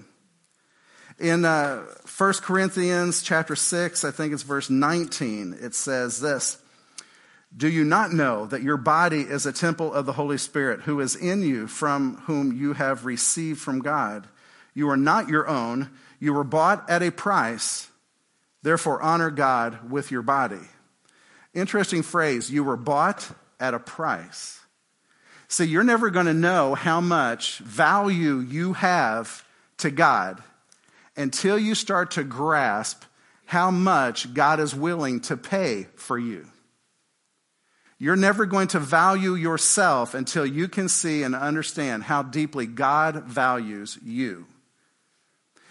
In 1.20 1.44
uh, 1.44 1.84
1 2.18 2.34
Corinthians 2.36 3.22
chapter 3.22 3.58
6, 3.58 4.06
I 4.06 4.12
think 4.12 4.32
it's 4.32 4.44
verse 4.44 4.70
19, 4.70 5.58
it 5.60 5.76
says 5.76 6.22
this. 6.22 6.58
Do 7.56 7.68
you 7.68 7.84
not 7.84 8.14
know 8.14 8.46
that 8.46 8.62
your 8.62 8.78
body 8.78 9.22
is 9.22 9.46
a 9.46 9.54
temple 9.54 9.94
of 9.94 10.06
the 10.06 10.14
Holy 10.14 10.38
Spirit 10.38 10.82
who 10.82 11.00
is 11.00 11.16
in 11.16 11.42
you, 11.42 11.68
from 11.68 12.18
whom 12.26 12.56
you 12.56 12.74
have 12.74 13.06
received 13.06 13.60
from 13.60 13.80
God? 13.80 14.28
You 14.74 14.90
are 14.90 14.98
not 14.98 15.30
your 15.30 15.48
own. 15.48 15.90
You 16.20 16.34
were 16.34 16.44
bought 16.44 16.90
at 16.90 17.02
a 17.02 17.12
price. 17.12 17.90
Therefore, 18.62 19.02
honor 19.02 19.32
God 19.32 19.90
with 19.90 20.12
your 20.12 20.22
body. 20.22 20.62
Interesting 21.54 22.04
phrase. 22.04 22.52
You 22.52 22.64
were 22.64 22.78
bought 22.78 23.32
at 23.60 23.74
a 23.74 23.80
price. 23.80 24.60
See, 25.48 25.66
you're 25.66 25.84
never 25.84 26.12
going 26.12 26.28
to 26.28 26.34
know 26.34 26.76
how 26.76 27.02
much 27.02 27.58
value 27.60 28.38
you 28.40 28.74
have 28.74 29.44
to 29.78 29.90
God 29.90 30.44
until 31.18 31.58
you 31.58 31.74
start 31.74 32.12
to 32.12 32.24
grasp 32.24 33.04
how 33.46 33.72
much 33.72 34.32
God 34.36 34.60
is 34.60 34.76
willing 34.76 35.22
to 35.22 35.36
pay 35.36 35.88
for 35.96 36.20
you. 36.20 36.46
You're 38.00 38.16
never 38.16 38.46
going 38.46 38.70
to 38.70 38.80
value 38.80 39.34
yourself 39.36 40.14
until 40.14 40.46
you 40.46 40.70
can 40.70 40.88
see 40.88 41.22
and 41.24 41.36
understand 41.36 42.04
how 42.04 42.24
deeply 42.24 42.66
God 42.66 43.26
values 43.26 44.00
you. 44.02 44.48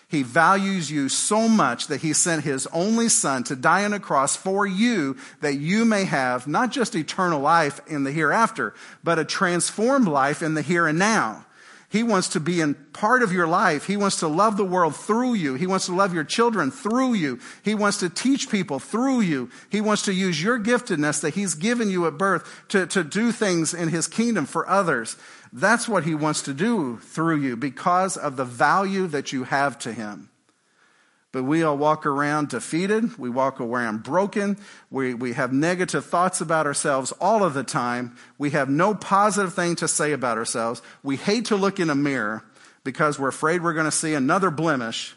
He 0.08 0.22
values 0.22 0.90
you 0.90 1.08
so 1.08 1.48
much 1.48 1.88
that 1.88 2.00
he 2.00 2.12
sent 2.12 2.44
his 2.44 2.66
only 2.68 3.08
son 3.08 3.44
to 3.44 3.56
die 3.56 3.84
on 3.84 3.92
a 3.92 4.00
cross 4.00 4.36
for 4.36 4.66
you 4.66 5.16
that 5.40 5.56
you 5.56 5.84
may 5.84 6.04
have 6.04 6.46
not 6.46 6.70
just 6.70 6.94
eternal 6.94 7.40
life 7.40 7.80
in 7.86 8.04
the 8.04 8.12
hereafter, 8.12 8.74
but 9.02 9.18
a 9.18 9.24
transformed 9.24 10.08
life 10.08 10.42
in 10.42 10.54
the 10.54 10.62
here 10.62 10.86
and 10.86 10.98
now. 10.98 11.44
He 11.90 12.02
wants 12.02 12.28
to 12.30 12.40
be 12.40 12.60
in 12.60 12.74
part 12.92 13.22
of 13.22 13.32
your 13.32 13.46
life. 13.46 13.86
He 13.86 13.96
wants 13.96 14.20
to 14.20 14.28
love 14.28 14.58
the 14.58 14.64
world 14.64 14.94
through 14.94 15.34
you. 15.34 15.54
He 15.54 15.66
wants 15.66 15.86
to 15.86 15.94
love 15.94 16.12
your 16.12 16.24
children 16.24 16.70
through 16.70 17.14
you. 17.14 17.40
He 17.62 17.74
wants 17.74 17.98
to 18.00 18.10
teach 18.10 18.50
people 18.50 18.78
through 18.78 19.20
you. 19.20 19.48
He 19.70 19.80
wants 19.80 20.02
to 20.02 20.12
use 20.12 20.42
your 20.42 20.58
giftedness 20.60 21.22
that 21.22 21.34
He's 21.34 21.54
given 21.54 21.88
you 21.88 22.06
at 22.06 22.18
birth 22.18 22.66
to, 22.68 22.86
to 22.88 23.02
do 23.02 23.32
things 23.32 23.72
in 23.72 23.88
His 23.88 24.06
kingdom 24.06 24.44
for 24.44 24.68
others. 24.68 25.16
That's 25.50 25.88
what 25.88 26.04
He 26.04 26.14
wants 26.14 26.42
to 26.42 26.52
do 26.52 26.98
through 26.98 27.40
you 27.40 27.56
because 27.56 28.18
of 28.18 28.36
the 28.36 28.44
value 28.44 29.06
that 29.06 29.32
you 29.32 29.44
have 29.44 29.78
to 29.78 29.94
Him. 29.94 30.28
But 31.30 31.44
we 31.44 31.62
all 31.62 31.76
walk 31.76 32.06
around 32.06 32.48
defeated. 32.48 33.18
We 33.18 33.28
walk 33.28 33.60
around 33.60 34.02
broken. 34.02 34.56
We, 34.90 35.12
we 35.12 35.34
have 35.34 35.52
negative 35.52 36.06
thoughts 36.06 36.40
about 36.40 36.66
ourselves 36.66 37.12
all 37.20 37.44
of 37.44 37.52
the 37.52 37.64
time. 37.64 38.16
We 38.38 38.50
have 38.50 38.70
no 38.70 38.94
positive 38.94 39.52
thing 39.52 39.76
to 39.76 39.88
say 39.88 40.12
about 40.12 40.38
ourselves. 40.38 40.80
We 41.02 41.16
hate 41.16 41.46
to 41.46 41.56
look 41.56 41.80
in 41.80 41.90
a 41.90 41.94
mirror 41.94 42.44
because 42.82 43.18
we're 43.18 43.28
afraid 43.28 43.62
we're 43.62 43.74
going 43.74 43.84
to 43.84 43.90
see 43.90 44.14
another 44.14 44.50
blemish. 44.50 45.14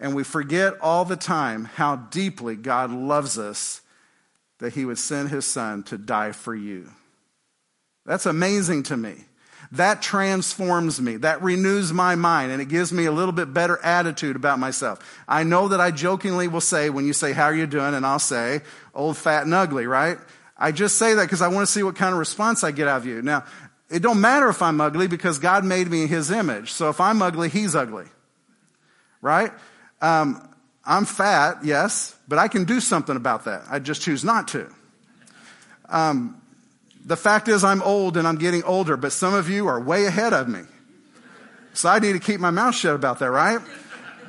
And 0.00 0.14
we 0.14 0.24
forget 0.24 0.74
all 0.80 1.04
the 1.04 1.16
time 1.16 1.66
how 1.66 1.96
deeply 1.96 2.56
God 2.56 2.90
loves 2.90 3.38
us 3.38 3.82
that 4.58 4.74
he 4.74 4.84
would 4.86 4.98
send 4.98 5.28
his 5.28 5.44
son 5.44 5.82
to 5.84 5.98
die 5.98 6.32
for 6.32 6.54
you. 6.54 6.90
That's 8.06 8.26
amazing 8.26 8.84
to 8.84 8.96
me. 8.96 9.24
That 9.72 10.02
transforms 10.02 11.00
me. 11.00 11.16
That 11.16 11.42
renews 11.42 11.92
my 11.92 12.14
mind 12.14 12.52
and 12.52 12.62
it 12.62 12.68
gives 12.68 12.92
me 12.92 13.06
a 13.06 13.12
little 13.12 13.32
bit 13.32 13.52
better 13.52 13.78
attitude 13.82 14.36
about 14.36 14.58
myself. 14.58 15.00
I 15.26 15.42
know 15.42 15.68
that 15.68 15.80
I 15.80 15.90
jokingly 15.90 16.48
will 16.48 16.60
say 16.60 16.90
when 16.90 17.06
you 17.06 17.12
say, 17.12 17.32
how 17.32 17.44
are 17.44 17.54
you 17.54 17.66
doing? 17.66 17.94
And 17.94 18.06
I'll 18.06 18.18
say, 18.18 18.60
old, 18.94 19.16
fat, 19.16 19.44
and 19.44 19.54
ugly, 19.54 19.86
right? 19.86 20.18
I 20.56 20.72
just 20.72 20.96
say 20.96 21.14
that 21.14 21.22
because 21.22 21.42
I 21.42 21.48
want 21.48 21.66
to 21.66 21.72
see 21.72 21.82
what 21.82 21.96
kind 21.96 22.12
of 22.12 22.18
response 22.18 22.62
I 22.62 22.70
get 22.70 22.86
out 22.86 22.98
of 22.98 23.06
you. 23.06 23.22
Now, 23.22 23.44
it 23.90 24.00
don't 24.00 24.20
matter 24.20 24.48
if 24.48 24.62
I'm 24.62 24.80
ugly 24.80 25.08
because 25.08 25.38
God 25.38 25.64
made 25.64 25.88
me 25.88 26.02
in 26.02 26.08
his 26.08 26.30
image. 26.30 26.72
So 26.72 26.88
if 26.88 27.00
I'm 27.00 27.20
ugly, 27.22 27.48
he's 27.48 27.74
ugly. 27.74 28.06
Right? 29.20 29.50
Um, 30.00 30.48
I'm 30.84 31.04
fat, 31.04 31.64
yes, 31.64 32.14
but 32.28 32.38
I 32.38 32.48
can 32.48 32.64
do 32.64 32.80
something 32.80 33.16
about 33.16 33.46
that. 33.46 33.62
I 33.70 33.78
just 33.78 34.02
choose 34.02 34.22
not 34.22 34.48
to. 34.48 34.70
Um, 35.88 36.40
the 37.04 37.16
fact 37.16 37.48
is, 37.48 37.64
I'm 37.64 37.82
old 37.82 38.16
and 38.16 38.26
I'm 38.26 38.36
getting 38.36 38.62
older, 38.64 38.96
but 38.96 39.12
some 39.12 39.34
of 39.34 39.50
you 39.50 39.66
are 39.66 39.78
way 39.78 40.06
ahead 40.06 40.32
of 40.32 40.48
me. 40.48 40.60
So 41.74 41.88
I 41.88 41.98
need 41.98 42.12
to 42.12 42.18
keep 42.18 42.40
my 42.40 42.50
mouth 42.50 42.74
shut 42.74 42.94
about 42.94 43.18
that, 43.18 43.30
right? 43.30 43.60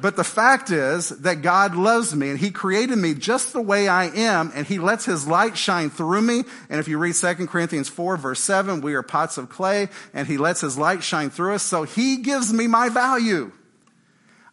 But 0.01 0.17
the 0.17 0.23
fact 0.23 0.71
is 0.71 1.09
that 1.09 1.41
God 1.41 1.75
loves 1.75 2.13
me 2.13 2.29
and 2.29 2.39
He 2.39 2.51
created 2.51 2.97
me 2.97 3.13
just 3.13 3.53
the 3.53 3.61
way 3.61 3.88
I 3.88 4.05
am 4.05 4.51
and 4.53 4.67
He 4.67 4.77
lets 4.77 5.05
His 5.05 5.27
light 5.27 5.57
shine 5.57 5.89
through 5.89 6.21
me. 6.21 6.43
And 6.69 6.79
if 6.79 6.88
you 6.88 6.97
read 6.97 7.15
2 7.15 7.47
Corinthians 7.47 7.88
4 7.88 8.17
verse 8.17 8.41
7, 8.41 8.81
we 8.81 8.93
are 8.93 9.03
pots 9.03 9.38
of 9.38 9.49
clay 9.49 9.89
and 10.13 10.27
He 10.27 10.38
lets 10.38 10.61
His 10.61 10.77
light 10.77 11.01
shine 11.01 11.29
through 11.29 11.55
us. 11.55 11.63
So 11.63 11.83
He 11.83 12.17
gives 12.17 12.51
me 12.51 12.67
my 12.67 12.89
value. 12.89 13.51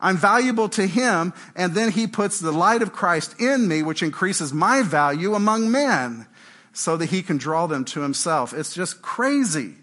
I'm 0.00 0.16
valuable 0.16 0.68
to 0.70 0.87
Him 0.87 1.32
and 1.56 1.74
then 1.74 1.90
He 1.90 2.06
puts 2.06 2.38
the 2.38 2.52
light 2.52 2.82
of 2.82 2.92
Christ 2.92 3.40
in 3.40 3.66
me, 3.66 3.82
which 3.82 4.02
increases 4.02 4.52
my 4.52 4.82
value 4.82 5.35
among 5.35 5.72
men 5.72 6.26
so 6.72 6.96
that 6.96 7.06
he 7.06 7.22
can 7.22 7.37
draw 7.37 7.66
them 7.66 7.85
to 7.85 8.00
himself. 8.00 8.52
It's 8.52 8.74
just 8.74 9.02
crazy 9.02 9.74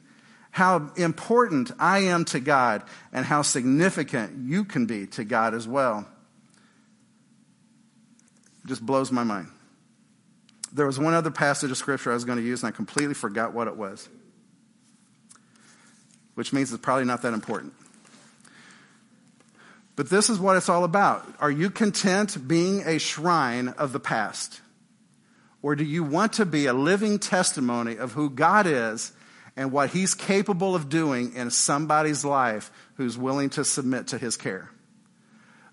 how 0.52 0.91
important 0.95 1.71
I 1.80 1.99
am 1.99 2.25
to 2.25 2.39
God 2.39 2.84
and 3.13 3.25
how 3.25 3.43
significant 3.43 4.49
you 4.49 4.65
can 4.65 4.86
be 4.86 5.06
to 5.08 5.23
God 5.23 5.54
as 5.54 5.67
well. 5.67 6.08
It 8.63 8.67
just 8.67 8.86
blows 8.86 9.12
my 9.12 9.23
mind. 9.23 9.49
There 10.71 10.86
was 10.86 10.99
one 10.99 11.13
other 11.13 11.32
passage 11.32 11.71
of 11.71 11.78
scripture 11.78 12.12
I 12.12 12.13
was 12.13 12.25
going 12.25 12.38
to 12.38 12.43
use, 12.43 12.63
and 12.63 12.67
I 12.67 12.75
completely 12.75 13.15
forgot 13.15 13.54
what 13.54 13.67
it 13.67 13.75
was, 13.75 14.08
which 16.36 16.54
means 16.54 16.71
it's 16.71 16.82
probably 16.82 17.06
not 17.06 17.21
that 17.23 17.34
important. 17.34 17.73
But 19.95 20.10
this 20.10 20.30
is 20.30 20.39
what 20.39 20.58
it's 20.58 20.69
all 20.69 20.84
about. 20.84 21.28
Are 21.39 21.52
you 21.52 21.69
content 21.69 22.47
being 22.47 22.84
a 22.86 22.99
shrine 22.99 23.69
of 23.69 23.91
the 23.91 23.99
past? 23.99 24.62
Or 25.62 25.76
do 25.76 25.84
you 25.84 26.04
want 26.04 26.34
to 26.34 26.45
be 26.45 26.67
a 26.67 26.74
living 26.74 27.19
testimony 27.19 27.98
of 27.98 28.13
who 28.13 28.30
God 28.30 28.65
is 28.65 29.12
and 29.56 29.72
what 29.72 29.89
He's 29.89 30.15
capable 30.15 30.74
of 30.74 30.89
doing 30.89 31.34
in 31.36 31.52
somebody's 31.52 32.24
life 32.24 32.72
who's 32.95 33.17
willing 33.17 33.50
to 33.52 33.65
submit 33.65 34.08
to 34.08 34.17
His 34.17 34.38
care? 34.38 34.72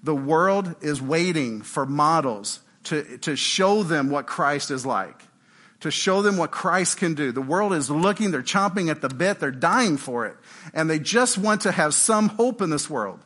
The 0.03 0.15
world 0.15 0.75
is 0.83 1.01
waiting 1.01 1.63
for 1.63 1.87
models 1.87 2.61
to, 2.85 3.19
to 3.19 3.37
show 3.37 3.83
them 3.83 4.11
what 4.11 4.27
Christ 4.27 4.71
is 4.71 4.85
like, 4.85 5.21
to 5.81 5.91
show 5.91 6.23
them 6.23 6.37
what 6.37 6.51
Christ 6.51 6.99
can 6.99 7.15
do. 7.15 7.31
The 7.33 7.43
world 7.43 7.73
is 7.73 7.91
looking, 7.91 8.31
they're 8.31 8.43
chomping 8.43 8.91
at 8.91 9.03
the 9.03 9.09
bit, 9.09 9.39
they're 9.39 9.51
dying 9.51 9.97
for 9.97 10.27
it, 10.27 10.37
and 10.75 10.91
they 10.91 10.99
just 10.99 11.39
want 11.39 11.63
to 11.63 11.73
have 11.73 11.95
some 11.95 12.29
hope 12.29 12.61
in 12.61 12.71
this 12.71 12.91
world. 12.91 13.21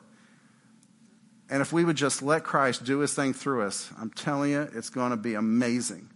And 1.49 1.63
if 1.63 1.73
we 1.73 1.85
would 1.85 1.97
just 1.97 2.23
let 2.23 2.45
Christ 2.45 2.85
do 2.85 3.01
his 3.01 3.13
thing 3.13 3.33
through 3.33 3.63
us, 3.63 3.91
I'm 3.99 4.11
telling 4.11 4.53
you, 4.53 4.69
it's 4.73 4.91
going 4.91 5.11
to 5.11 5.17
be 5.17 5.35
amazing 5.35 6.09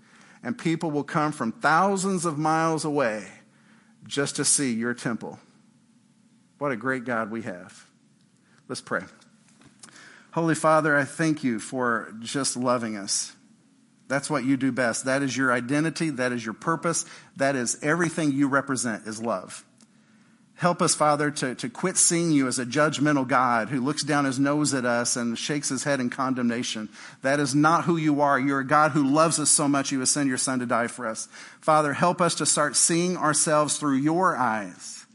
and 0.44 0.58
people 0.58 0.90
will 0.90 1.04
come 1.04 1.32
from 1.32 1.50
thousands 1.50 2.26
of 2.26 2.38
miles 2.38 2.84
away 2.84 3.26
just 4.06 4.36
to 4.36 4.44
see 4.44 4.72
your 4.72 4.92
temple. 4.92 5.38
What 6.58 6.70
a 6.70 6.76
great 6.76 7.04
God 7.04 7.30
we 7.30 7.42
have. 7.42 7.86
Let's 8.68 8.82
pray. 8.82 9.02
Holy 10.32 10.54
Father, 10.54 10.96
I 10.96 11.04
thank 11.04 11.42
you 11.42 11.58
for 11.58 12.14
just 12.20 12.56
loving 12.56 12.96
us. 12.96 13.34
That's 14.06 14.28
what 14.28 14.44
you 14.44 14.58
do 14.58 14.70
best. 14.70 15.06
That 15.06 15.22
is 15.22 15.34
your 15.34 15.50
identity. 15.50 16.10
That 16.10 16.32
is 16.32 16.44
your 16.44 16.54
purpose. 16.54 17.06
That 17.36 17.56
is 17.56 17.78
everything 17.82 18.32
you 18.32 18.48
represent 18.48 19.06
is 19.06 19.22
love. 19.22 19.64
Help 20.56 20.80
us, 20.80 20.94
Father, 20.94 21.32
to, 21.32 21.54
to 21.56 21.68
quit 21.68 21.96
seeing 21.96 22.30
you 22.30 22.46
as 22.46 22.60
a 22.60 22.64
judgmental 22.64 23.26
God 23.26 23.68
who 23.68 23.80
looks 23.80 24.04
down 24.04 24.24
his 24.24 24.38
nose 24.38 24.72
at 24.72 24.84
us 24.84 25.16
and 25.16 25.36
shakes 25.36 25.68
his 25.68 25.82
head 25.82 26.00
in 26.00 26.10
condemnation. 26.10 26.88
That 27.22 27.40
is 27.40 27.56
not 27.56 27.84
who 27.84 27.96
you 27.96 28.20
are. 28.20 28.38
You're 28.38 28.60
a 28.60 28.66
God 28.66 28.92
who 28.92 29.04
loves 29.04 29.40
us 29.40 29.50
so 29.50 29.66
much 29.66 29.90
you 29.90 29.98
would 29.98 30.08
send 30.08 30.28
your 30.28 30.38
son 30.38 30.60
to 30.60 30.66
die 30.66 30.86
for 30.86 31.08
us. 31.08 31.26
Father, 31.60 31.92
help 31.92 32.20
us 32.20 32.36
to 32.36 32.46
start 32.46 32.76
seeing 32.76 33.16
ourselves 33.16 33.78
through 33.78 33.96
your 33.96 34.36
eyes. 34.36 35.06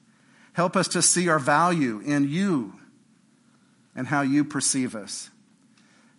Help 0.54 0.76
us 0.76 0.90
to 0.90 1.02
see 1.02 1.30
our 1.30 1.40
value 1.40 2.02
in 2.02 2.28
you 2.28 2.74
and 3.96 4.08
how 4.08 4.22
you 4.22 4.44
perceive 4.44 4.94
us. 4.94 5.30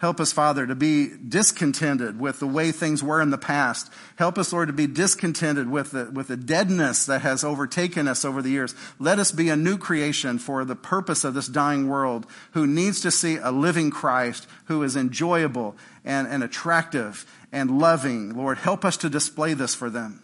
Help 0.00 0.18
us, 0.18 0.32
Father, 0.32 0.66
to 0.66 0.74
be 0.74 1.10
discontented 1.28 2.18
with 2.18 2.40
the 2.40 2.46
way 2.46 2.72
things 2.72 3.02
were 3.02 3.20
in 3.20 3.28
the 3.28 3.36
past. 3.36 3.92
Help 4.16 4.38
us, 4.38 4.50
Lord, 4.50 4.68
to 4.68 4.72
be 4.72 4.86
discontented 4.86 5.68
with 5.68 5.90
the, 5.90 6.10
with 6.10 6.28
the 6.28 6.38
deadness 6.38 7.04
that 7.04 7.20
has 7.20 7.44
overtaken 7.44 8.08
us 8.08 8.24
over 8.24 8.40
the 8.40 8.48
years. 8.48 8.74
Let 8.98 9.18
us 9.18 9.30
be 9.30 9.50
a 9.50 9.56
new 9.56 9.76
creation 9.76 10.38
for 10.38 10.64
the 10.64 10.74
purpose 10.74 11.22
of 11.22 11.34
this 11.34 11.48
dying 11.48 11.86
world 11.86 12.26
who 12.52 12.66
needs 12.66 13.02
to 13.02 13.10
see 13.10 13.36
a 13.36 13.50
living 13.50 13.90
Christ 13.90 14.46
who 14.64 14.82
is 14.84 14.96
enjoyable 14.96 15.76
and, 16.02 16.26
and 16.26 16.42
attractive 16.42 17.26
and 17.52 17.78
loving. 17.78 18.34
Lord, 18.34 18.56
help 18.56 18.86
us 18.86 18.96
to 18.98 19.10
display 19.10 19.52
this 19.52 19.74
for 19.74 19.90
them. 19.90 20.22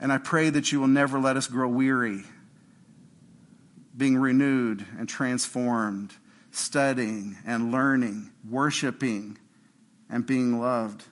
And 0.00 0.12
I 0.12 0.18
pray 0.18 0.50
that 0.50 0.72
you 0.72 0.80
will 0.80 0.88
never 0.88 1.20
let 1.20 1.36
us 1.36 1.46
grow 1.46 1.68
weary, 1.68 2.24
being 3.96 4.18
renewed 4.18 4.84
and 4.98 5.08
transformed 5.08 6.16
studying 6.56 7.36
and 7.46 7.70
learning, 7.70 8.30
worshiping, 8.48 9.38
and 10.08 10.26
being 10.26 10.58
loved. 10.60 11.04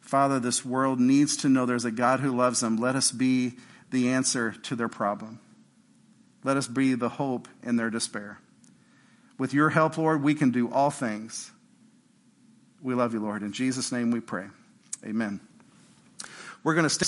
Father, 0.00 0.40
this 0.40 0.64
world 0.64 1.00
needs 1.00 1.36
to 1.38 1.48
know 1.48 1.66
there's 1.66 1.84
a 1.84 1.90
God 1.90 2.20
who 2.20 2.34
loves 2.34 2.60
them. 2.60 2.76
Let 2.76 2.96
us 2.96 3.10
be 3.10 3.54
the 3.90 4.10
answer 4.10 4.52
to 4.62 4.76
their 4.76 4.88
problem. 4.88 5.40
Let 6.42 6.56
us 6.56 6.66
be 6.66 6.94
the 6.94 7.08
hope 7.08 7.48
in 7.62 7.76
their 7.76 7.90
despair. 7.90 8.38
With 9.38 9.52
your 9.52 9.70
help, 9.70 9.98
Lord, 9.98 10.22
we 10.22 10.34
can 10.34 10.50
do 10.50 10.70
all 10.70 10.90
things. 10.90 11.50
We 12.82 12.94
love 12.94 13.14
you, 13.14 13.20
Lord. 13.20 13.42
In 13.42 13.52
Jesus' 13.52 13.90
name 13.90 14.10
we 14.10 14.20
pray. 14.20 14.46
Amen. 15.04 15.40
We're 16.62 16.74
going 16.74 16.84
to 16.84 16.90
stay. 16.90 17.02